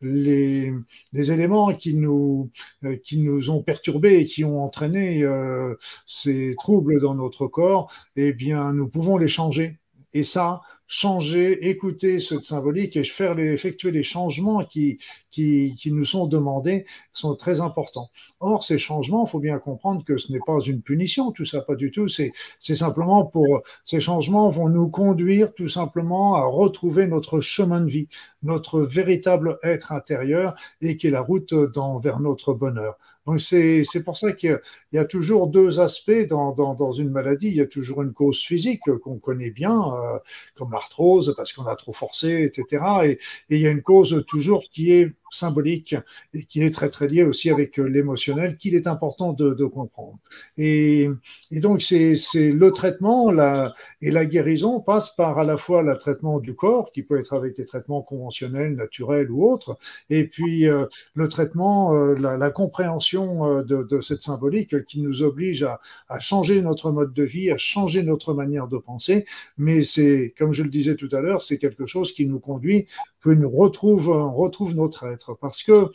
[0.00, 0.72] les,
[1.12, 2.50] éléments qui nous,
[2.84, 5.74] euh, qui ont perturbés et qui ont entraîné euh,
[6.06, 9.78] ces troubles dans notre corps, eh bien, nous pouvons les changer.
[10.12, 10.60] Et ça,
[10.90, 14.98] changer, écouter ce symbolique et faire les, effectuer les changements qui,
[15.30, 18.10] qui, qui, nous sont demandés sont très importants.
[18.40, 21.60] Or, ces changements, il faut bien comprendre que ce n'est pas une punition, tout ça,
[21.60, 22.08] pas du tout.
[22.08, 27.88] C'est simplement pour, ces changements vont nous conduire tout simplement à retrouver notre chemin de
[27.88, 28.08] vie,
[28.42, 32.98] notre véritable être intérieur et qui est la route dans, vers notre bonheur.
[33.30, 34.58] Donc c'est pour ça qu'il
[34.92, 37.46] y, a toujours deux aspects dans, une maladie.
[37.46, 40.18] Il y a toujours une cause physique qu'on connaît bien, euh,
[40.56, 42.82] comme l'arthrose, parce qu'on a trop forcé, etc.
[43.04, 43.18] Et, et,
[43.50, 45.94] il y a une cause toujours qui est symbolique
[46.34, 50.18] et qui est très très lié aussi avec l'émotionnel qu'il est important de, comprendre.
[50.56, 51.08] Et,
[51.50, 56.40] donc c'est le traitement la, et la guérison passe par à la fois le traitement
[56.40, 59.78] du corps qui peut être avec des traitements conventionnels, naturels ou autres,
[60.08, 65.66] et puis euh, le traitement, euh, la, compréhension euh, de, cette symbolique qui nous oblige
[66.08, 69.24] à changer notre mode de vie, à changer notre manière de penser.
[69.58, 72.86] Mais c'est, comme je le disais tout à l'heure, c'est quelque chose qui nous conduit,
[73.20, 75.34] que nous retrouve, retrouve notre être.
[75.34, 75.90] Parce que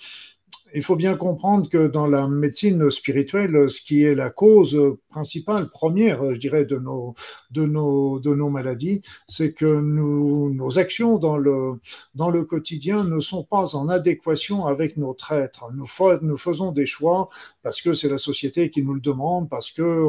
[0.75, 4.77] il faut bien comprendre que dans la médecine spirituelle, ce qui est la cause
[5.09, 13.19] principale, première, je dirais, de nos, maladies, c'est que nos actions dans le, quotidien ne
[13.19, 15.71] sont pas en adéquation avec notre être.
[15.73, 17.29] Nous, faisons des choix
[17.63, 20.05] parce que c'est la société qui nous le demande, parce que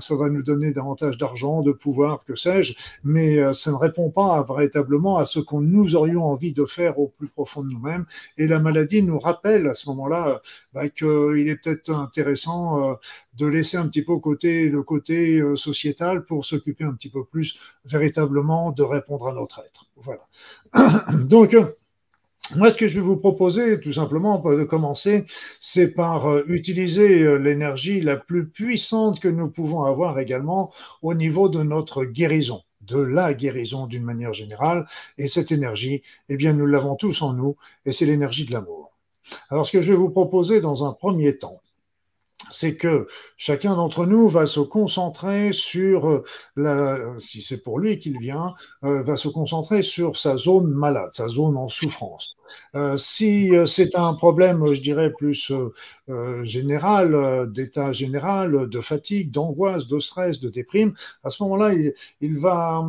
[0.00, 4.10] ça va nous donner davantage d'argent, de pouvoir, que sais-je, mais euh, ça ne répond
[4.10, 8.06] pas véritablement à ce que nous aurions envie de faire au plus profond de nous-mêmes.
[8.38, 10.40] Et la maladie nous rappelle à ce moment là
[10.72, 12.94] bah, qu'il est peut-être intéressant euh,
[13.34, 17.24] de laisser un petit peu côté le côté euh, sociétal pour s'occuper un petit peu
[17.24, 19.86] plus véritablement de répondre à notre être.
[19.96, 20.26] Voilà.
[21.14, 21.76] Donc, euh,
[22.54, 25.24] moi, ce que je vais vous proposer, tout simplement, de commencer,
[25.60, 31.64] c'est par utiliser l'énergie la plus puissante que nous pouvons avoir également au niveau de
[31.64, 34.86] notre guérison de la guérison d'une manière générale.
[35.18, 38.95] Et cette énergie, eh bien, nous l'avons tous en nous, et c'est l'énergie de l'amour.
[39.50, 41.60] Alors, ce que je vais vous proposer dans un premier temps,
[42.50, 43.06] c'est que
[43.36, 46.24] chacun d'entre nous va se concentrer sur euh,
[46.56, 48.54] la, si c'est pour lui qu'il vient,
[48.84, 52.36] euh, va se concentrer sur sa zone malade, sa zone en souffrance.
[52.74, 55.52] Euh, si c'est un problème, je dirais plus
[56.44, 61.72] général, d'état général, de fatigue, d'angoisse, de stress, de déprime, à ce moment-là,
[62.20, 62.86] il, va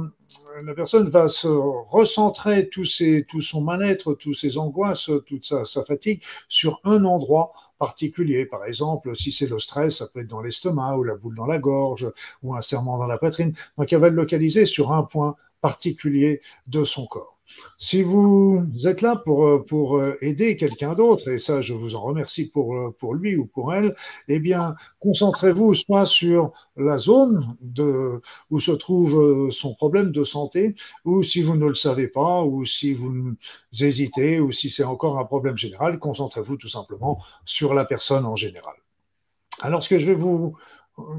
[0.63, 5.65] la personne va se recentrer tout, ses, tout son mal-être, toutes ses angoisses, toute sa,
[5.83, 8.45] fatigue sur un endroit particulier.
[8.45, 11.45] Par exemple, si c'est le stress, ça peut être dans l'estomac ou la boule dans
[11.45, 12.11] la gorge
[12.43, 13.53] ou un serment dans la poitrine.
[13.77, 17.36] Donc, elle va le localiser sur un point particulier de son corps.
[17.77, 22.45] Si vous êtes là pour, pour aider quelqu'un d'autre, et ça je vous en remercie
[22.45, 23.95] pour, pour lui ou pour elle,
[24.27, 30.75] eh bien concentrez-vous soit sur la zone de, où se trouve son problème de santé,
[31.05, 33.35] ou si vous ne le savez pas, ou si vous
[33.79, 38.35] hésitez, ou si c'est encore un problème général, concentrez-vous tout simplement sur la personne en
[38.35, 38.75] général.
[39.61, 40.55] Alors ce que je vais vous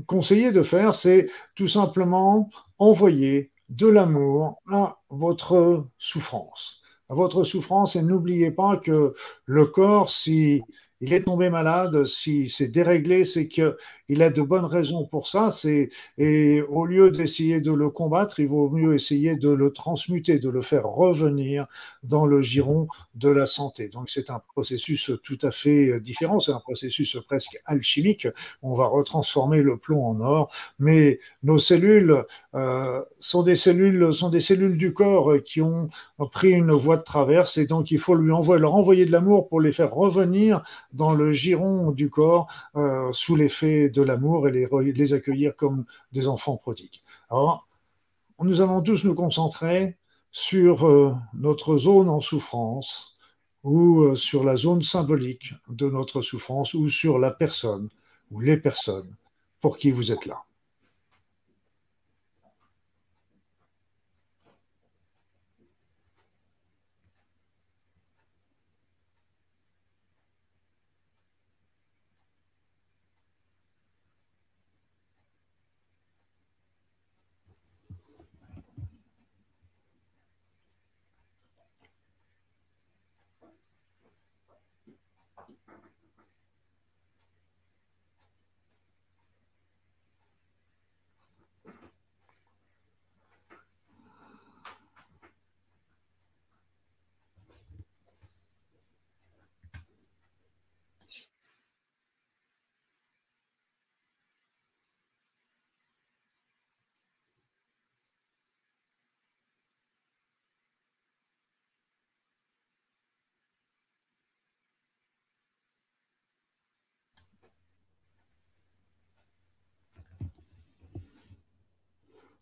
[0.07, 6.81] conseiller de faire, c'est tout simplement envoyer de l'amour à votre souffrance.
[7.09, 9.15] À votre souffrance et n'oubliez pas que
[9.47, 10.63] le corps, si
[11.01, 13.75] il est tombé malade, si c'est déréglé, c'est qu'il
[14.23, 15.51] a de bonnes raisons pour ça.
[15.51, 20.39] C'est et au lieu d'essayer de le combattre, il vaut mieux essayer de le transmuter,
[20.39, 21.67] de le faire revenir
[22.03, 23.89] dans le giron de la santé.
[23.89, 26.41] Donc c'est un processus tout à fait différent.
[26.41, 28.27] C'est un processus presque alchimique.
[28.63, 34.31] On va retransformer le plomb en or, mais nos cellules euh, sont des cellules sont
[34.31, 35.89] des cellules du corps qui ont
[36.33, 39.49] pris une voie de traverse et donc il faut lui envoyer leur envoyer de l'amour
[39.49, 42.47] pour les faire revenir dans le giron du corps
[42.77, 47.01] euh, sous l'effet de l'amour et les, les accueillir comme des enfants prodigues.
[47.31, 47.69] Alors,
[48.41, 49.97] nous allons tous nous concentrer
[50.31, 53.17] sur euh, notre zone en souffrance
[53.65, 57.89] ou euh, sur la zone symbolique de notre souffrance ou sur la personne
[58.31, 59.17] ou les personnes
[59.61, 60.45] pour qui vous êtes là.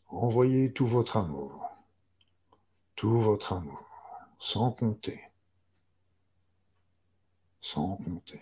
[0.08, 1.68] Envoyez tout votre amour,
[2.94, 3.84] tout votre amour,
[4.38, 5.20] sans compter,
[7.60, 8.40] sans compter.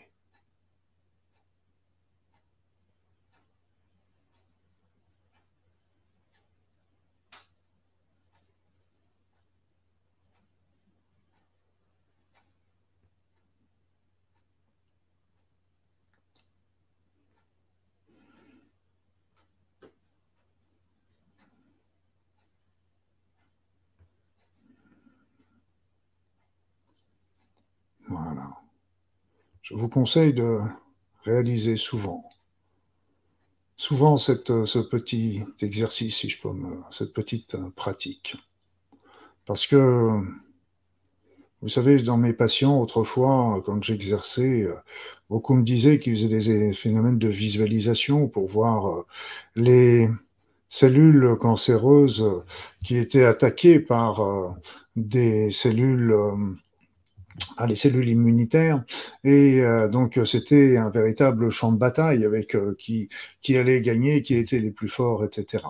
[29.64, 30.60] Je vous conseille de
[31.24, 32.22] réaliser souvent,
[33.78, 38.36] souvent cette, ce petit exercice, si je peux me, cette petite pratique.
[39.46, 40.20] Parce que,
[41.62, 44.68] vous savez, dans mes patients, autrefois, quand j'exerçais,
[45.30, 49.06] beaucoup me disaient qu'ils faisaient des phénomènes de visualisation pour voir
[49.56, 50.10] les
[50.68, 52.22] cellules cancéreuses
[52.84, 54.58] qui étaient attaquées par
[54.94, 56.14] des cellules
[57.56, 58.84] ah, les cellules immunitaires.
[59.24, 63.08] Et euh, donc, c'était un véritable champ de bataille avec euh, qui,
[63.42, 65.64] qui allait gagner, qui étaient les plus forts, etc.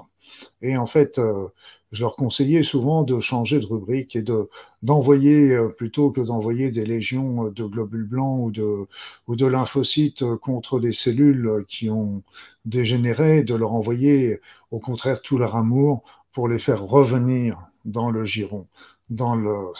[0.62, 1.48] Et en fait, euh,
[1.92, 4.48] je leur conseillais souvent de changer de rubrique et de
[4.82, 8.86] d'envoyer plutôt que d'envoyer des légions de globules blancs ou de
[9.28, 12.22] ou de lymphocytes contre les cellules qui ont
[12.64, 14.40] dégénéré, de leur envoyer
[14.70, 16.02] au contraire tout leur amour
[16.32, 18.66] pour les faire revenir dans le giron,
[19.08, 19.72] dans le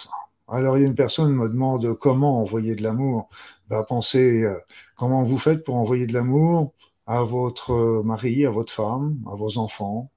[0.49, 3.29] alors, il y a une personne qui me demande comment envoyer de l'amour.
[3.69, 4.59] Bah, pensez euh,
[4.97, 6.75] comment vous faites pour envoyer de l'amour
[7.07, 10.11] à votre euh, mari, à votre femme, à vos enfants,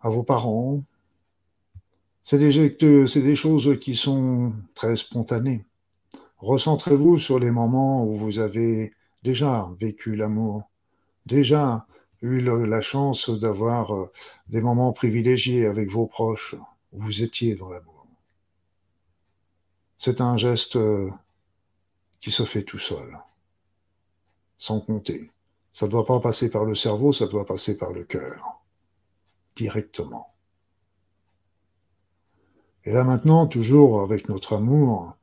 [0.00, 0.80] à vos parents?
[2.22, 5.64] C'est des, choses qui sont très spontanées.
[6.38, 8.92] Recentrez-vous sur les moments où vous avez
[9.22, 10.62] déjà vécu l'amour,
[11.26, 11.86] déjà
[12.22, 14.12] eu la chance d'avoir euh,
[14.48, 16.54] des moments privilégiés avec vos proches,
[16.92, 17.91] où vous étiez dans l'amour
[20.04, 21.12] c'est un geste euh,
[22.20, 23.20] qui se fait tout seul,
[24.58, 25.30] sans compter.
[25.72, 28.64] Ça ne doit pas passer par le cerveau, ça doit passer par le cœur,
[29.54, 30.34] directement.
[32.84, 35.14] Et là maintenant, toujours avec notre amour,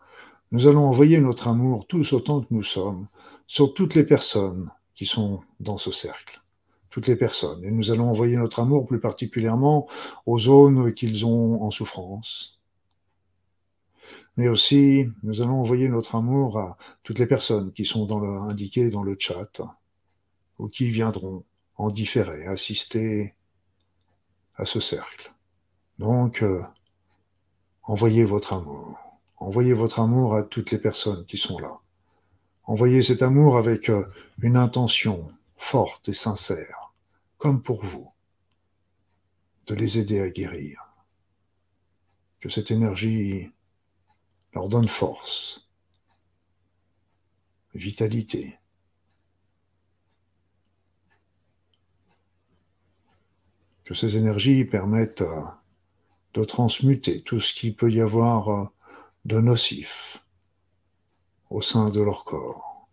[0.54, 3.10] nous allons envoyer notre amour tous autant que nous sommes
[3.48, 6.42] sur toutes les personnes qui sont dans ce cercle.
[6.90, 7.66] Toutes les personnes.
[7.66, 9.90] Et nous allons envoyer notre amour plus particulièrement
[10.26, 12.59] aux zones qu'ils ont en souffrance,
[14.38, 18.30] mais aussi nous allons envoyer notre amour à toutes les personnes qui sont dans le,
[18.30, 19.62] indiquées dans le chat
[20.58, 23.36] ou qui viendront en différé assister
[24.56, 25.34] à ce cercle.
[25.98, 26.62] Donc, euh,
[27.84, 29.00] envoyez votre amour.
[29.38, 31.80] Envoyez votre amour à toutes les personnes qui sont là.
[32.64, 34.06] Envoyez cet amour avec euh,
[34.42, 36.94] une intention forte et sincère,
[37.38, 38.12] comme pour vous,
[39.68, 40.94] de les aider à guérir.
[42.42, 43.52] Que cette énergie
[44.54, 45.70] leur donne force,
[47.74, 48.58] vitalité.
[53.84, 55.42] Que ces énergies permettent euh,
[56.34, 58.66] de transmuter tout ce qui peut y avoir euh,
[59.26, 60.24] de nocif
[61.50, 62.88] au sein de leur corps.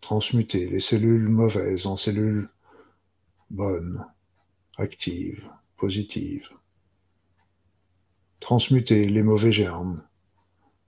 [0.00, 2.48] Transmuter les cellules mauvaises en cellules
[3.50, 4.06] bonnes,
[4.76, 6.48] actives, positives.
[8.40, 10.02] Transmuter les mauvais germes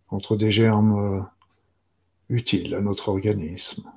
[0.08, 1.22] entre des germes euh,
[2.28, 3.90] utiles à notre organisme.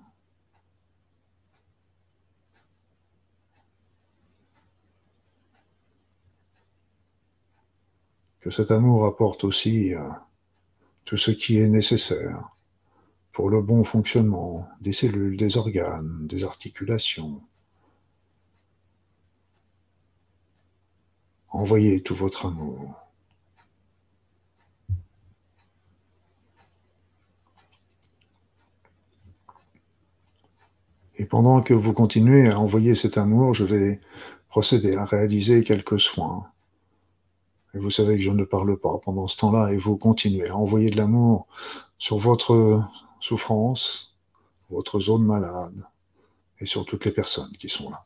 [8.41, 10.09] Que cet amour apporte aussi euh,
[11.05, 12.55] tout ce qui est nécessaire
[13.31, 17.41] pour le bon fonctionnement des cellules, des organes, des articulations.
[21.49, 22.98] Envoyez tout votre amour.
[31.19, 33.99] Et pendant que vous continuez à envoyer cet amour, je vais
[34.47, 36.47] procéder à réaliser quelques soins.
[37.73, 40.55] Et vous savez que je ne parle pas pendant ce temps-là et vous continuez à
[40.55, 41.45] envoyer de l'amour
[41.97, 42.81] sur votre
[43.19, 44.15] souffrance,
[44.69, 45.85] votre zone malade
[46.61, 48.05] et sur toutes les personnes qui sont là.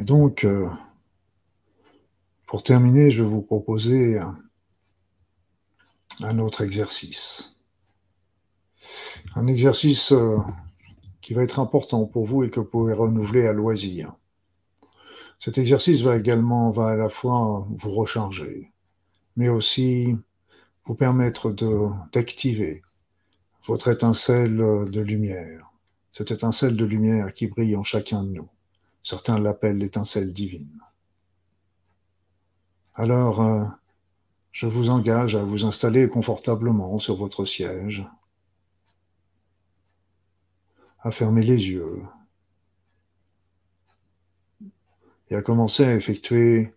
[0.00, 0.66] Et donc, euh,
[2.46, 4.18] pour terminer, je vais vous proposer
[6.22, 7.54] un, autre exercice.
[9.36, 10.38] Un exercice euh,
[11.20, 14.14] qui va être important pour vous et que vous pouvez renouveler à loisir.
[15.38, 18.72] Cet exercice va également, va à la fois vous recharger,
[19.36, 20.16] mais aussi
[20.86, 21.50] vous permettre
[22.10, 22.80] d'activer
[23.66, 25.70] votre étincelle de lumière,
[26.10, 28.48] cette étincelle de lumière qui brille en chacun de nous.
[29.02, 30.80] Certains l'appellent l'étincelle divine.
[32.94, 33.64] Alors, euh,
[34.52, 38.04] je vous engage à vous installer confortablement sur votre siège,
[41.00, 42.02] à fermer les yeux
[45.30, 46.74] et à commencer à effectuer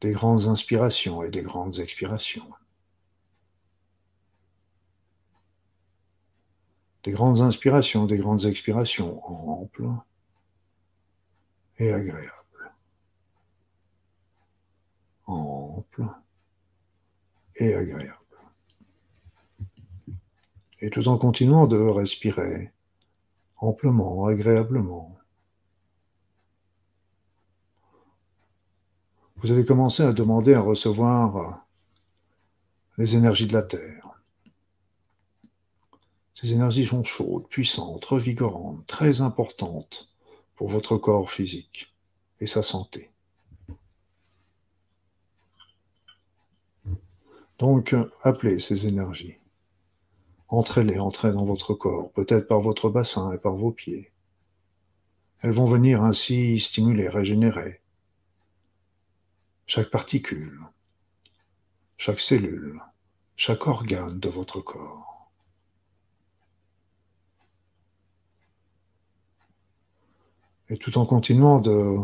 [0.00, 2.50] des grandes inspirations et des grandes expirations.
[7.04, 9.24] Des grandes inspirations, des grandes expirations
[9.60, 9.88] amples
[11.78, 12.32] et agréables.
[15.26, 16.04] Ample
[17.56, 18.16] et agréable.
[20.80, 22.72] Et tout en continuant de respirer
[23.56, 25.16] amplement, agréablement,
[29.36, 31.66] vous allez commencer à demander à recevoir
[32.98, 34.20] les énergies de la Terre.
[36.34, 40.10] Ces énergies sont chaudes, puissantes, revigorantes, très importantes
[40.56, 41.94] pour votre corps physique
[42.40, 43.12] et sa santé.
[47.58, 49.36] Donc, appelez ces énergies.
[50.48, 54.12] Entrez-les, entrez dans votre corps, peut-être par votre bassin et par vos pieds.
[55.40, 57.82] Elles vont venir ainsi stimuler, régénérer
[59.66, 60.60] chaque particule,
[61.96, 62.80] chaque cellule,
[63.36, 65.05] chaque organe de votre corps.
[70.68, 71.98] Et tout en continuant de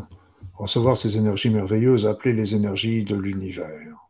[0.54, 4.08] recevoir ces énergies merveilleuses, appelez les énergies de l'univers.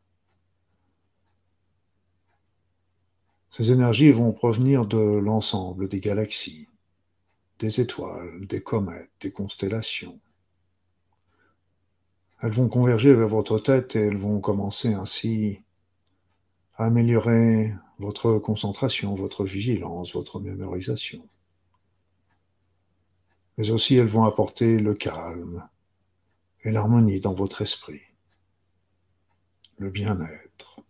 [3.50, 6.68] Ces énergies vont provenir de l'ensemble des galaxies,
[7.58, 10.18] des étoiles, des comètes, des constellations.
[12.40, 15.62] Elles vont converger vers votre tête et elles vont commencer ainsi
[16.74, 21.22] à améliorer votre concentration, votre vigilance, votre mémorisation.
[23.58, 25.68] Mais aussi elles vont apporter le calme
[26.64, 28.02] et l'harmonie dans votre esprit,
[29.78, 30.80] le bien-être.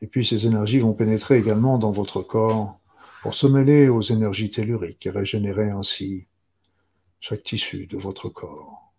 [0.00, 2.78] Et puis ces énergies vont pénétrer également dans votre corps
[3.22, 6.26] pour se mêler aux énergies telluriques et régénérer ainsi
[7.20, 8.92] chaque tissu de votre corps,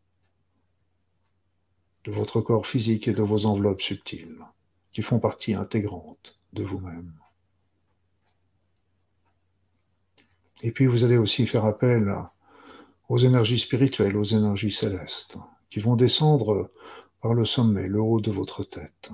[2.05, 4.39] de votre corps physique et de vos enveloppes subtiles,
[4.93, 7.13] qui font partie intégrante de vous-même.
[10.63, 12.13] Et puis vous allez aussi faire appel
[13.09, 15.37] aux énergies spirituelles, aux énergies célestes,
[15.69, 16.71] qui vont descendre
[17.21, 19.11] par le sommet, le haut de votre tête.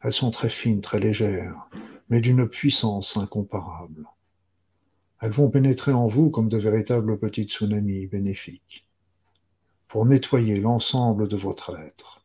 [0.00, 1.68] Elles sont très fines, très légères,
[2.08, 4.08] mais d'une puissance incomparable.
[5.20, 8.86] Elles vont pénétrer en vous comme de véritables petits tsunamis bénéfiques,
[9.86, 12.24] pour nettoyer l'ensemble de votre être,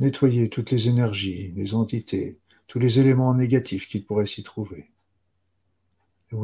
[0.00, 4.90] nettoyer toutes les énergies, les entités, tous les éléments négatifs qu'il pourrait s'y trouver,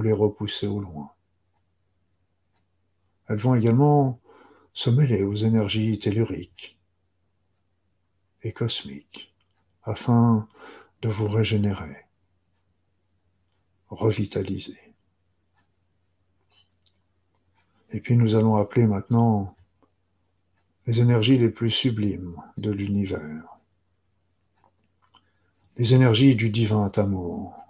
[0.01, 1.11] les repousser au loin.
[3.29, 4.21] Elles vont également
[4.73, 6.79] se mêler aux énergies telluriques
[8.43, 9.35] et cosmiques
[9.83, 10.49] afin
[11.03, 12.07] de vous régénérer,
[13.89, 14.95] revitaliser.
[17.91, 19.55] Et puis nous allons appeler maintenant
[20.87, 23.59] les énergies les plus sublimes de l'univers,
[25.77, 27.62] les énergies du divin amour.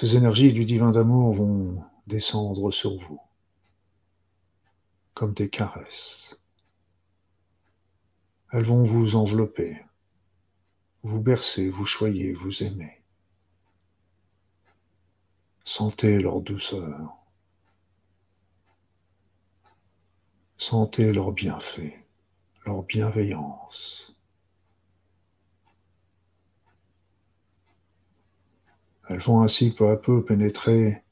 [0.00, 3.20] Ces énergies du divin amour vont descendre sur vous
[5.12, 6.38] comme des caresses.
[8.52, 9.82] Elles vont vous envelopper
[11.02, 13.02] vous bercez, vous choyez, vous aimez.
[15.64, 17.16] Sentez leur douceur.
[20.58, 22.06] Sentez leur bienfait,
[22.64, 24.16] leur bienveillance.
[29.08, 31.02] Elles vont ainsi peu à peu pénétrer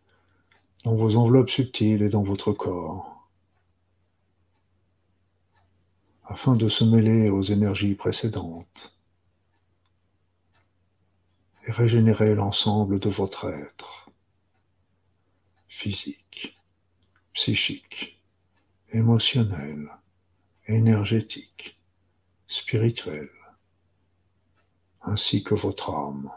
[0.85, 3.27] dans vos enveloppes subtiles et dans votre corps,
[6.24, 8.97] afin de se mêler aux énergies précédentes
[11.66, 14.10] et régénérer l'ensemble de votre être,
[15.66, 16.59] physique,
[17.32, 18.23] psychique,
[18.90, 19.89] émotionnel,
[20.66, 21.81] énergétique,
[22.47, 23.31] spirituel,
[25.02, 26.31] ainsi que votre âme.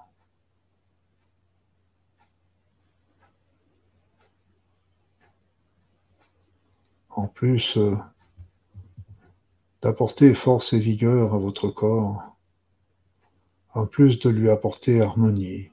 [7.10, 7.96] En plus euh,
[9.82, 12.36] d'apporter force et vigueur à votre corps,
[13.74, 15.70] en plus de lui apporter harmonie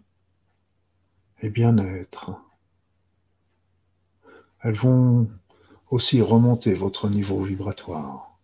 [1.40, 2.32] et bien-être.
[4.60, 5.28] Elles vont
[5.90, 8.38] aussi remonter votre niveau vibratoire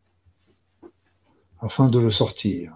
[1.60, 2.74] afin de le sortir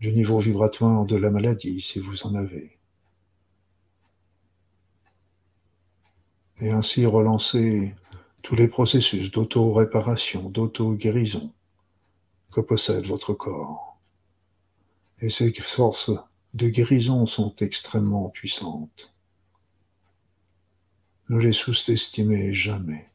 [0.00, 2.78] du niveau vibratoire de la maladie si vous en avez.
[6.60, 7.94] Et ainsi relancer
[8.48, 11.52] tous les processus d'auto-réparation, d'auto-guérison
[12.50, 14.00] que possède votre corps.
[15.20, 16.10] Et ces forces
[16.54, 19.12] de guérison sont extrêmement puissantes.
[21.28, 23.10] Ne les sous-estimez jamais.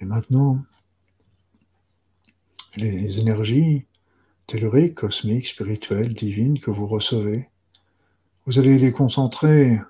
[0.00, 0.64] Et maintenant,
[2.76, 3.86] les énergies
[4.46, 7.48] telluriques, cosmiques, spirituelles, divines que vous recevez,
[8.46, 9.80] vous allez les concentrer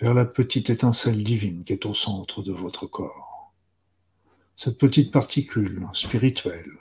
[0.00, 3.52] vers la petite étincelle divine qui est au centre de votre corps.
[4.56, 6.72] Cette petite particule spirituelle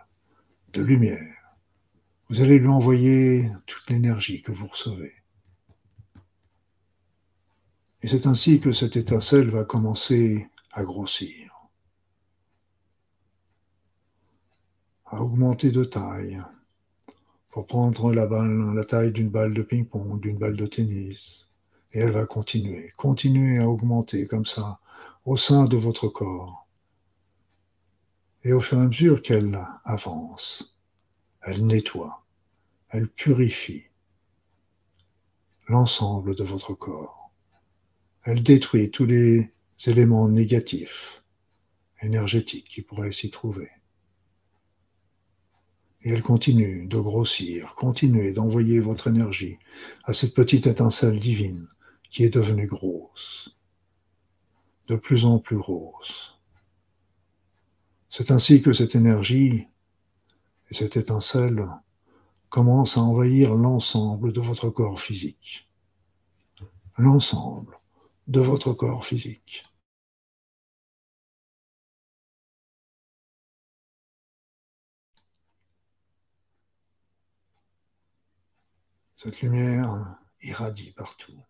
[0.74, 1.58] de lumière,
[2.30, 5.14] vous allez lui envoyer toute l'énergie que vous recevez.
[8.02, 11.70] Et c'est ainsi que cette étincelle va commencer à grossir,
[15.06, 16.42] à augmenter de taille,
[17.50, 21.50] pour prendre la, balle, la taille d'une balle de ping-pong, d'une balle de tennis.
[21.92, 24.80] Et elle va continuer, continuer à augmenter comme ça
[25.26, 26.68] au sein de votre corps.
[28.44, 30.78] Et au fur et à mesure qu'elle avance,
[31.42, 32.26] elle nettoie,
[32.90, 33.86] elle purifie
[35.68, 37.32] l'ensemble de votre corps.
[38.24, 39.52] Elle détruit tous les
[39.88, 41.24] éléments négatifs,
[42.02, 43.70] énergétiques qui pourraient s'y trouver.
[46.02, 49.58] Et elle continue de grossir, continuez d'envoyer votre énergie
[50.06, 51.68] à cette petite étincelle divine
[52.10, 53.56] qui est devenue grosse,
[54.88, 56.40] de plus en plus grosse.
[58.10, 59.68] C'est ainsi que cette énergie
[60.70, 61.68] et cette étincelle
[62.50, 65.70] commencent à envahir l'ensemble de votre corps physique.
[66.98, 67.80] L'ensemble
[68.28, 69.64] de votre corps physique.
[79.22, 81.44] Cette lumière irradie partout.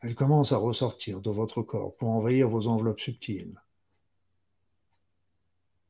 [0.00, 3.60] Elle commence à ressortir de votre corps pour envahir vos enveloppes subtiles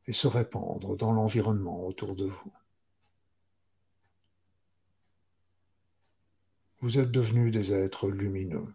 [0.09, 2.53] et se répandre dans l'environnement autour de vous.
[6.81, 8.75] Vous êtes devenus des êtres lumineux.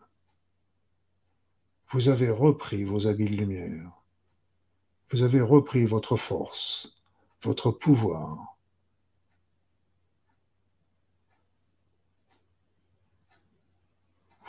[1.92, 3.92] Vous avez repris vos habits de lumière.
[5.10, 6.96] Vous avez repris votre force,
[7.42, 8.51] votre pouvoir,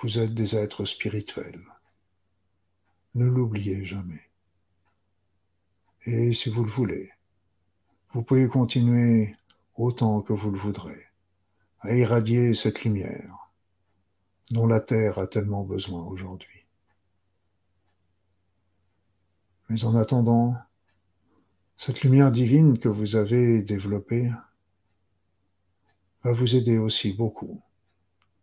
[0.03, 1.63] Vous êtes des êtres spirituels.
[3.15, 4.29] Ne l'oubliez jamais.
[6.07, 7.13] Et si vous le voulez,
[8.13, 9.37] vous pouvez continuer
[9.77, 11.07] autant que vous le voudrez
[11.79, 13.53] à irradier cette lumière
[14.51, 16.67] dont la Terre a tellement besoin aujourd'hui.
[19.69, 20.57] Mais en attendant,
[21.77, 24.29] cette lumière divine que vous avez développée
[26.25, 27.63] va vous aider aussi beaucoup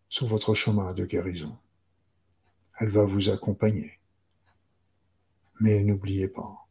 [0.09, 1.57] sur votre chemin de guérison.
[2.79, 3.99] Elle va vous accompagner.
[5.59, 6.67] Mais n'oubliez pas,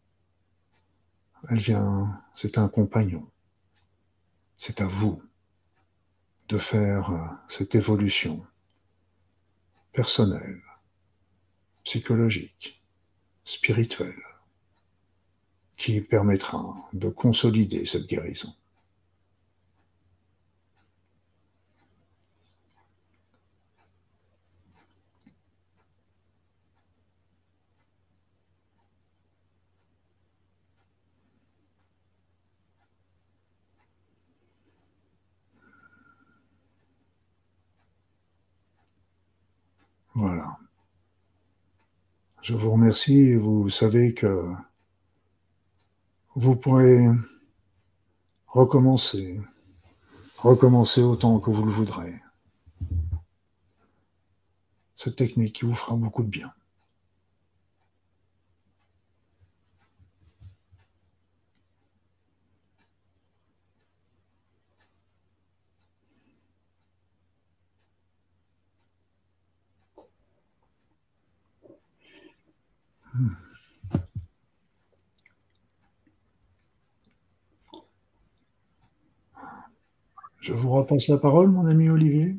[1.48, 3.30] elle vient, c'est un compagnon.
[4.56, 5.22] C'est à vous
[6.48, 8.44] de faire euh, cette évolution
[9.92, 10.62] personnelle,
[11.84, 12.82] psychologique,
[13.44, 14.22] spirituelle,
[15.76, 18.52] qui permettra de consolider cette guérison.
[40.18, 40.58] Voilà.
[42.42, 44.52] Je vous remercie et vous savez que
[46.34, 47.06] vous pourrez
[48.48, 49.40] recommencer,
[50.38, 52.14] recommencer autant que vous le voudrez.
[54.96, 56.52] Cette technique qui vous fera beaucoup de bien.
[80.40, 82.36] Je vous repasse la parole, mon ami Olivier.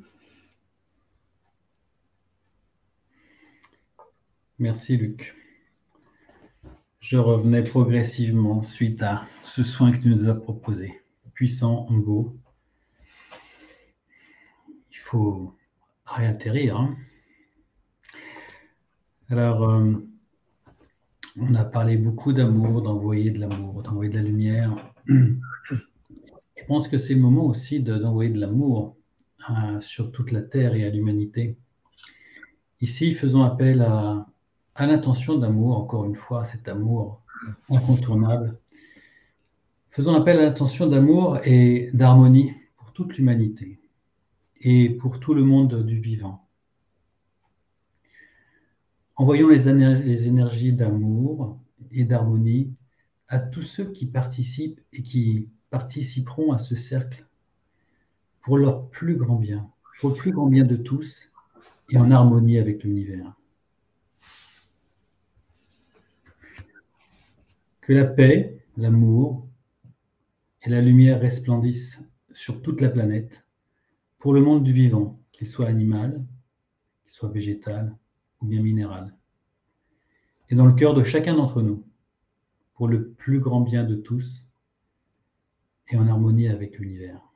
[4.57, 5.35] Merci, Luc.
[6.99, 11.01] Je revenais progressivement suite à ce soin que tu nous as proposé.
[11.33, 12.35] Puissant, beau.
[14.91, 15.55] Il faut
[16.05, 16.77] réatterrir.
[16.77, 16.97] Hein.
[19.29, 20.08] Alors, euh,
[21.41, 24.75] on a parlé beaucoup d'amour, d'envoyer de l'amour, d'envoyer de la lumière.
[25.07, 28.95] Je pense que c'est le moment aussi d'envoyer de, l'amour
[29.49, 31.57] euh, sur toute la Terre et à l'humanité.
[32.81, 34.27] Ici, faisons appel à,
[34.75, 37.21] à l'intention d'amour, encore une fois, cet amour
[37.69, 38.57] incontournable.
[39.91, 43.79] Faisons appel à l'intention d'amour et d'harmonie pour toute l'humanité
[44.61, 46.48] et pour tout le monde du vivant.
[49.19, 51.59] Envoyons les, énergies d'amour
[51.91, 52.73] et d'harmonie
[53.27, 57.27] à tous ceux qui participent et qui participeront à ce cercle
[58.39, 59.69] pour leur plus grand bien,
[59.99, 61.29] pour le plus grand bien de tous
[61.89, 63.35] et en harmonie avec l'univers.
[67.81, 69.45] Que la paix, l'amour
[70.63, 71.99] et la lumière resplendissent
[72.31, 73.43] sur toute la planète
[74.17, 76.23] pour le monde du vivant, qu'il soit animal,
[77.03, 77.93] qu'il soit végétal,
[78.41, 79.15] ou bien minéral.
[80.49, 81.85] Et dans le cœur de chacun d'entre nous,
[82.73, 84.43] pour le plus grand bien de tous
[85.89, 87.28] et en harmonie avec l'univers.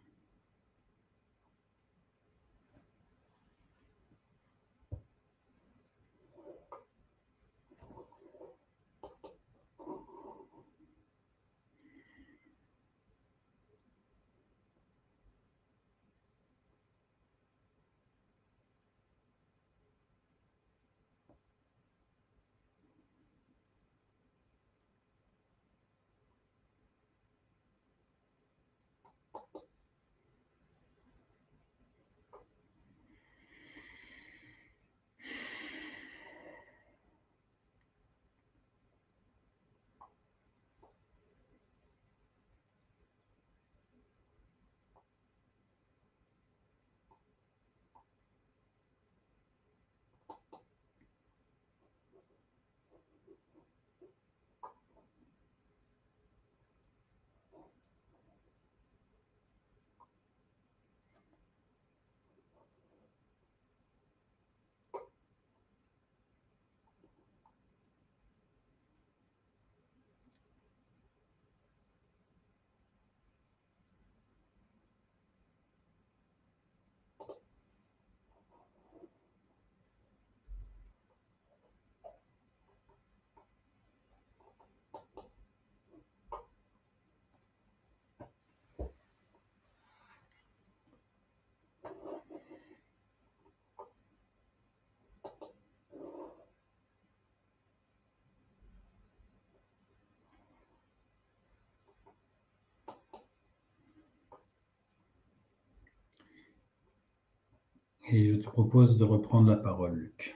[108.10, 110.36] Et je te propose de reprendre la parole, Luc,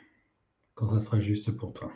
[0.76, 1.92] quand ça sera juste pour toi.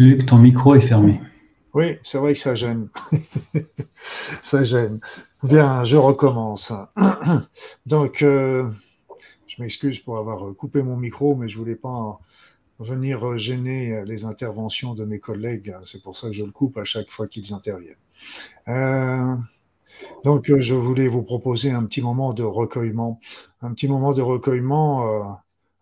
[0.00, 1.20] Luc, ton micro est fermé.
[1.74, 2.88] Oui, c'est vrai que ça gêne.
[4.40, 4.98] ça gêne.
[5.42, 6.72] Bien, je recommence.
[7.86, 8.66] Donc, euh,
[9.46, 12.18] je m'excuse pour avoir coupé mon micro, mais je voulais pas
[12.78, 15.76] venir gêner les interventions de mes collègues.
[15.84, 17.94] C'est pour ça que je le coupe à chaque fois qu'ils interviennent.
[18.68, 19.36] Euh,
[20.24, 23.20] donc, je voulais vous proposer un petit moment de recueillement.
[23.60, 25.24] Un petit moment de recueillement euh,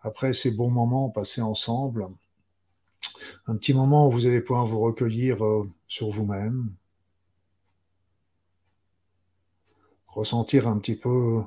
[0.01, 2.09] après ces bons moments passés ensemble
[3.47, 6.75] un petit moment où vous allez pouvoir vous recueillir euh, sur vous-même,
[10.07, 11.43] ressentir un petit peu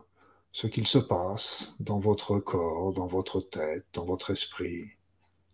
[0.52, 4.92] ce qu'il se passe dans votre corps, dans votre tête, dans votre esprit,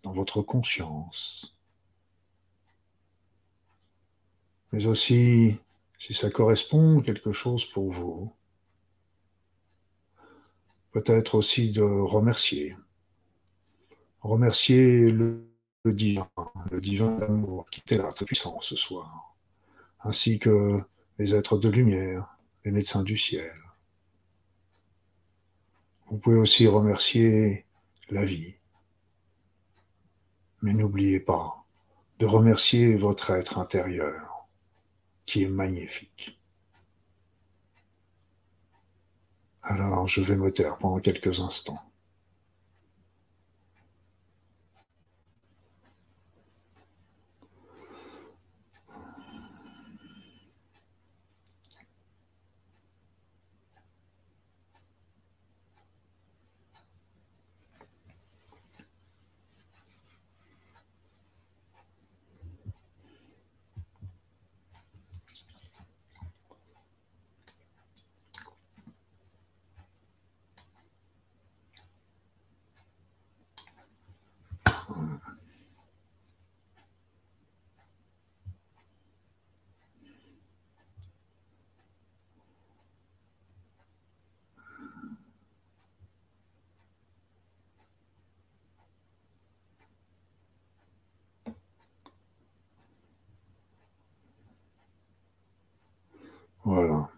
[0.03, 1.55] dans votre conscience.
[4.71, 5.59] Mais aussi,
[5.97, 8.33] si ça correspond quelque chose pour vous,
[10.91, 12.75] peut-être aussi de remercier.
[14.21, 15.47] Remercier le
[15.83, 16.29] le divin,
[16.71, 19.35] le divin d'amour qui était là très puissant ce soir,
[20.01, 20.81] ainsi que
[21.17, 23.53] les êtres de lumière, les médecins du ciel.
[26.07, 27.65] Vous pouvez aussi remercier
[28.09, 28.55] la vie.
[30.61, 31.65] Mais n'oubliez pas
[32.19, 34.47] de remercier votre être intérieur,
[35.25, 36.39] qui est magnifique.
[39.61, 41.81] Alors, je vais me taire pendant quelques instants.
[96.67, 97.09] Voilà.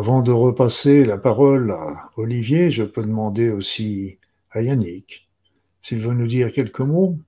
[0.00, 4.16] Avant de repasser la parole à Olivier, je peux demander aussi
[4.50, 5.28] à Yannick
[5.82, 7.18] s'il veut nous dire quelques mots.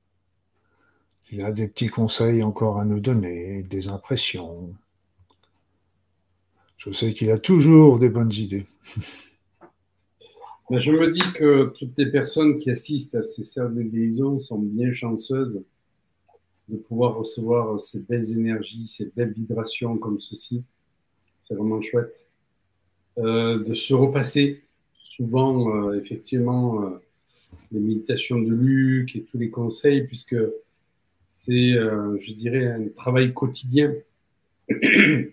[1.30, 4.74] Il a des petits conseils encore à nous donner, des impressions.
[6.78, 8.66] Je sais qu'il a toujours des bonnes idées.
[10.70, 14.58] je me dis que toutes les personnes qui assistent à ces cercles de guérison sont
[14.58, 15.62] bien chanceuses
[16.70, 20.64] de pouvoir recevoir ces belles énergies, ces belles vibrations comme ceci
[21.42, 22.26] c'est vraiment chouette.
[23.18, 24.62] Euh, de se repasser
[24.94, 26.98] souvent, euh, effectivement, euh,
[27.70, 30.36] les méditations de Luc et tous les conseils, puisque
[31.28, 33.94] c'est, je dirais, un travail quotidien.
[34.68, 35.32] une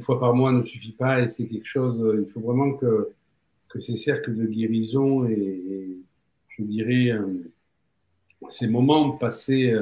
[0.00, 3.10] fois par mois ne suffit pas et c'est quelque chose, il faut vraiment que,
[3.80, 5.96] ces cercles de guérison et
[6.48, 7.12] je dirais,
[8.48, 9.74] ces moments passés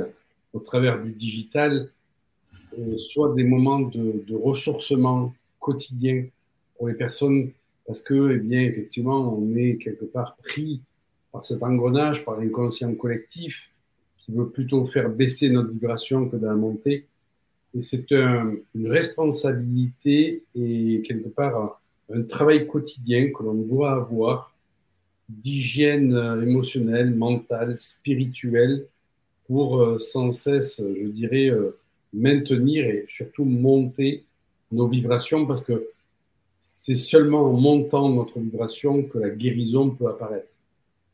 [0.52, 1.90] au travers du digital
[2.96, 6.24] soit des moments de, ressourcement quotidien
[6.76, 7.50] pour les personnes,
[7.86, 10.80] parce que, eh bien, effectivement, on est quelque part pris
[11.30, 13.70] par cet engrenage, par l'inconscient collectif,
[14.18, 17.06] qui veut plutôt faire baisser notre vibration que de la monter.
[17.74, 21.80] Et c'est une responsabilité et quelque part
[22.12, 24.52] un travail quotidien que l'on doit avoir
[25.28, 26.12] d'hygiène
[26.42, 28.86] émotionnelle, mentale, spirituelle,
[29.50, 31.76] pour euh, sans cesse, je dirais, euh,
[32.12, 34.24] maintenir et surtout monter
[34.70, 35.88] nos vibrations parce que
[36.58, 40.48] c'est seulement en montant notre vibration que la guérison peut apparaître.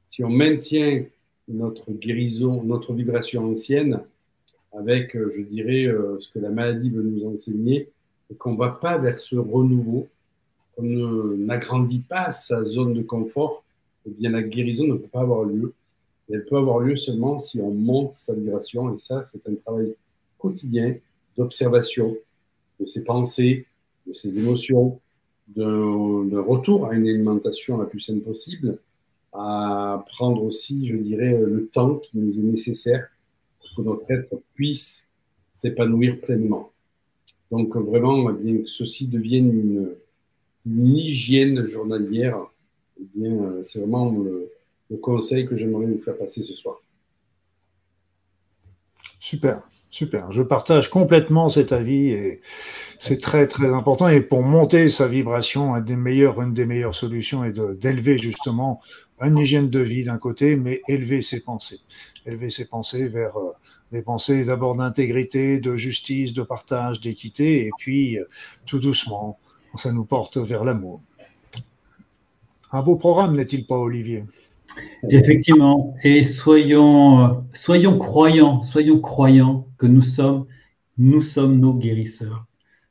[0.07, 1.05] Si on maintient
[1.49, 4.01] notre guérison, notre vibration ancienne,
[4.77, 7.89] avec, euh, je dirais, euh, ce que la maladie veut nous enseigner,
[8.31, 10.09] et qu'on ne va pas vers ce renouveau,
[10.75, 13.63] qu'on n'agrandit pas sa zone de confort,
[14.07, 15.73] eh bien la guérison ne peut pas avoir lieu.
[16.29, 19.95] elle peut avoir lieu seulement si on monte sa vibration, et ça, c'est un travail
[20.39, 20.97] quotidien
[21.37, 22.17] d'observation
[22.81, 23.67] de ses pensées,
[24.07, 25.01] de ses émotions,
[25.49, 28.79] de, retour à une alimentation la plus saine possible,
[29.33, 33.09] à prendre aussi, je dirais, le temps qui nous est nécessaire
[33.61, 35.09] pour que notre être puisse
[35.55, 36.71] s'épanouir pleinement.
[37.51, 39.97] Donc vraiment, eh bien que ceci devienne une,
[40.97, 42.39] hygiène journalière,
[43.01, 44.51] eh bien c'est vraiment le,
[44.91, 46.81] le conseil que j'aimerais vous faire passer ce soir.
[49.21, 49.63] Super.
[49.91, 52.41] Super, je partage complètement cet avis et
[52.99, 54.09] c'est très très important.
[54.09, 58.81] Et pour monter sa vibration, une des meilleures, solutions est d'élever justement
[59.21, 61.81] une hygiène de vie d'un côté, mais élever ses pensées.
[62.27, 63.53] Élever ses pensées vers euh,
[63.93, 68.25] des pensées d'abord d'intégrité, de justice, de partage, d'équité, et puis euh,
[68.67, 69.39] tout doucement,
[69.77, 71.01] ça nous porte vers l'amour.
[72.73, 74.25] Un beau programme, n'est-il pas, Olivier?
[75.09, 80.47] Effectivement, et soyons, soyons croyants, soyons croyants que nous sommes,
[80.99, 82.47] nous sommes nos guérisseurs.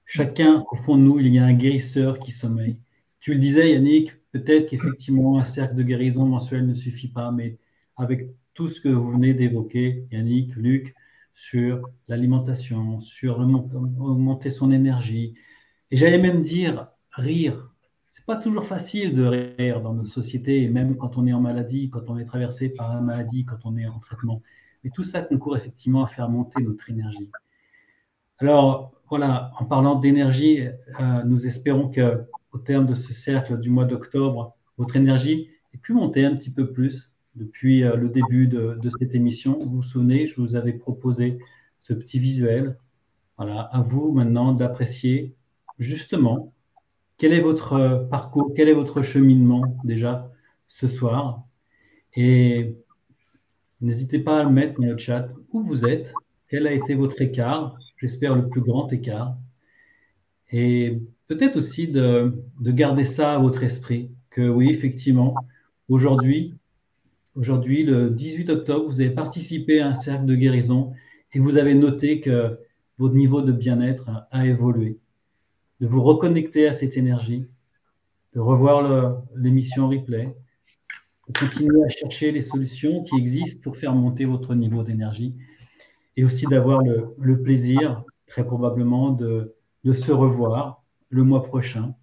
[0.06, 2.78] Chacun, au fond de nous, il y a un guérisseur qui sommeille.
[3.20, 7.58] Tu le disais, Yannick, peut-être qu'effectivement, un cercle de guérison mensuel ne suffit pas, mais
[7.98, 10.96] avec tout ce que vous venez d'évoquer, Yannick, Luc,
[11.34, 15.34] sur l'alimentation, sur le, monter son énergie,
[15.92, 17.75] et j'allais même dire rire,
[18.26, 19.24] pas toujours facile de
[19.58, 22.94] rire dans notre société, même quand on est en maladie, quand on est traversé par
[22.94, 24.42] la maladie, quand on est en traitement.
[24.84, 27.30] Mais tout ça concourt effectivement à faire monter notre énergie.
[28.40, 30.62] Alors, voilà, en parlant d'énergie,
[31.00, 35.78] euh, nous espérons que au terme de ce cercle du mois d'octobre, votre énergie ait
[35.78, 39.60] pu monter un petit peu plus depuis euh, le début de, de, cette émission.
[39.60, 41.38] Vous vous souvenez, je vous avais proposé
[41.78, 42.78] ce petit visuel.
[43.38, 45.36] Voilà, à vous maintenant d'apprécier
[45.78, 46.55] justement
[47.18, 50.32] quel est votre parcours, quel est votre cheminement déjà
[50.68, 51.44] ce soir?
[52.16, 52.76] Et
[53.82, 56.14] n'hésitez pas à le mettre dans le chat où vous êtes,
[56.50, 59.38] quel a été votre écart, j'espère le plus grand écart.
[60.52, 65.36] Et peut-être aussi de, de, garder ça à votre esprit, que oui, effectivement,
[65.90, 66.54] aujourd'hui,
[67.36, 70.94] aujourd'hui, le 18 octobre, vous avez participé à un cercle de guérison
[71.34, 72.58] et vous avez noté que
[72.98, 75.00] votre niveau de bien-être a évolué,
[75.80, 77.46] de vous reconnecter à cette énergie,
[78.34, 80.36] de revoir l'émission replay,
[81.28, 85.36] de continuer à chercher les solutions qui existent pour faire monter votre niveau d'énergie
[86.18, 89.56] et aussi d'avoir le, plaisir, très probablement, de,
[89.92, 91.94] se revoir le mois prochain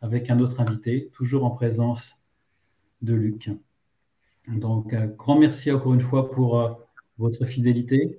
[0.00, 2.18] avec un autre invité, toujours en présence
[3.02, 3.50] de Luc.
[4.48, 6.70] Donc, un grand merci encore une fois pour euh,
[7.18, 8.18] votre fidélité.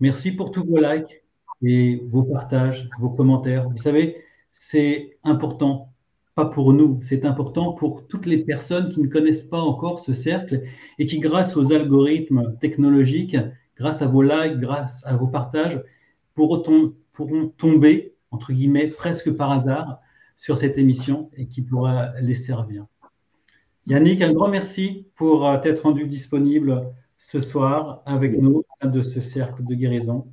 [0.00, 1.22] Merci pour tous vos likes
[1.62, 3.68] et vos partages, vos commentaires.
[3.70, 5.92] Vous savez, c'est important,
[6.34, 10.12] pas pour nous, c'est important pour toutes les personnes qui ne connaissent pas encore ce
[10.12, 10.62] cercle
[10.98, 13.36] et qui, grâce aux algorithmes technologiques,
[13.76, 15.82] grâce à vos likes, grâce à vos partages,
[16.34, 16.92] pourront,
[17.58, 20.00] tomber, entre guillemets, presque par hasard
[20.36, 22.86] sur cette émission et qui pourra les servir.
[23.86, 29.20] Yannick, un grand merci pour euh, t'être rendu disponible ce soir avec nous de ce
[29.20, 30.32] cercle de guérison.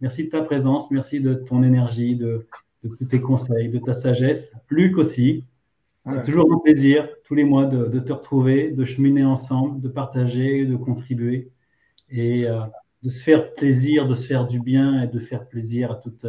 [0.00, 2.46] Merci de ta présence, merci de ton énergie, de,
[2.88, 4.52] tous tes conseils, de ta sagesse.
[4.70, 5.44] Luc aussi,
[6.06, 10.66] c'est toujours un plaisir tous les mois de, te retrouver, de cheminer ensemble, de partager,
[10.66, 11.50] de contribuer
[12.10, 12.60] et euh,
[13.02, 16.26] de se faire plaisir, de se faire du bien et de faire plaisir à toutes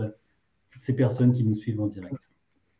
[0.78, 2.16] ces personnes qui nous suivent en direct.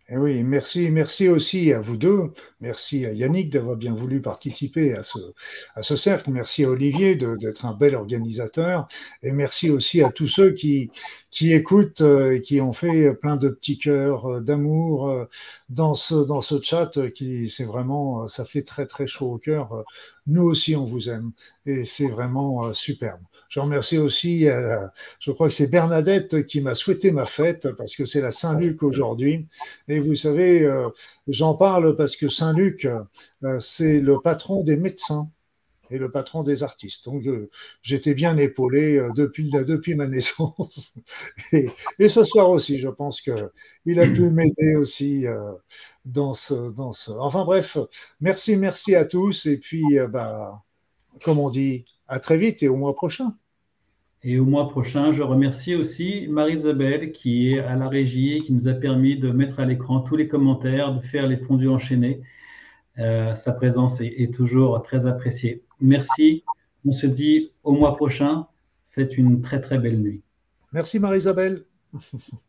[0.08, 2.32] Eh oui, merci, merci aussi à vous deux.
[2.60, 5.18] Merci à Yannick d'avoir bien voulu participer à ce,
[5.74, 6.30] à ce cercle.
[6.30, 8.88] Merci à Olivier d'être un bel organisateur.
[9.24, 10.92] Et merci aussi à tous ceux qui,
[11.32, 15.26] qui écoutent euh, et qui ont fait plein de petits cœurs euh, d'amour euh,
[15.70, 19.84] dans ce, dans ce chat qui, c'est vraiment, ça fait très, très chaud au cœur.
[20.28, 21.32] Nous aussi, on vous aime.
[21.66, 23.22] Et c'est vraiment superbe.
[23.50, 24.88] Je remercie aussi, euh,
[25.20, 28.84] je crois que c'est Bernadette qui m'a souhaité ma fête parce que c'est la Saint-Luc
[28.84, 29.48] aujourd'hui.
[29.88, 30.90] Et vous savez, euh,
[31.28, 32.86] j'en parle parce que Saint-Luc,
[33.44, 35.30] euh, c'est le patron des médecins
[35.92, 37.06] et le patron des artistes.
[37.06, 37.24] Donc,
[37.84, 40.96] j'étais bien épaulé depuis, depuis ma naissance.
[41.52, 45.26] et, ce soir aussi, je pense qu'il a pu m'aider aussi
[46.04, 47.12] dans, ce, dans ce.
[47.12, 47.78] Enfin bref,
[48.20, 49.46] merci, merci à tous.
[49.46, 50.64] Et puis, bah,
[51.24, 53.36] comme on dit, à très vite et au mois prochain.
[54.24, 58.68] Et au mois prochain, je remercie aussi Marie-Isabelle qui est à la régie, qui nous
[58.68, 62.22] a permis de mettre à l'écran tous les commentaires, de faire les fondus enchaînés.
[62.98, 65.64] Euh, sa présence est, est, toujours très appréciée.
[65.80, 66.44] Merci.
[66.86, 68.48] On se dit au mois prochain.
[68.90, 70.22] Faites une très très belle nuit.
[70.72, 71.66] Merci Marie-Isabelle.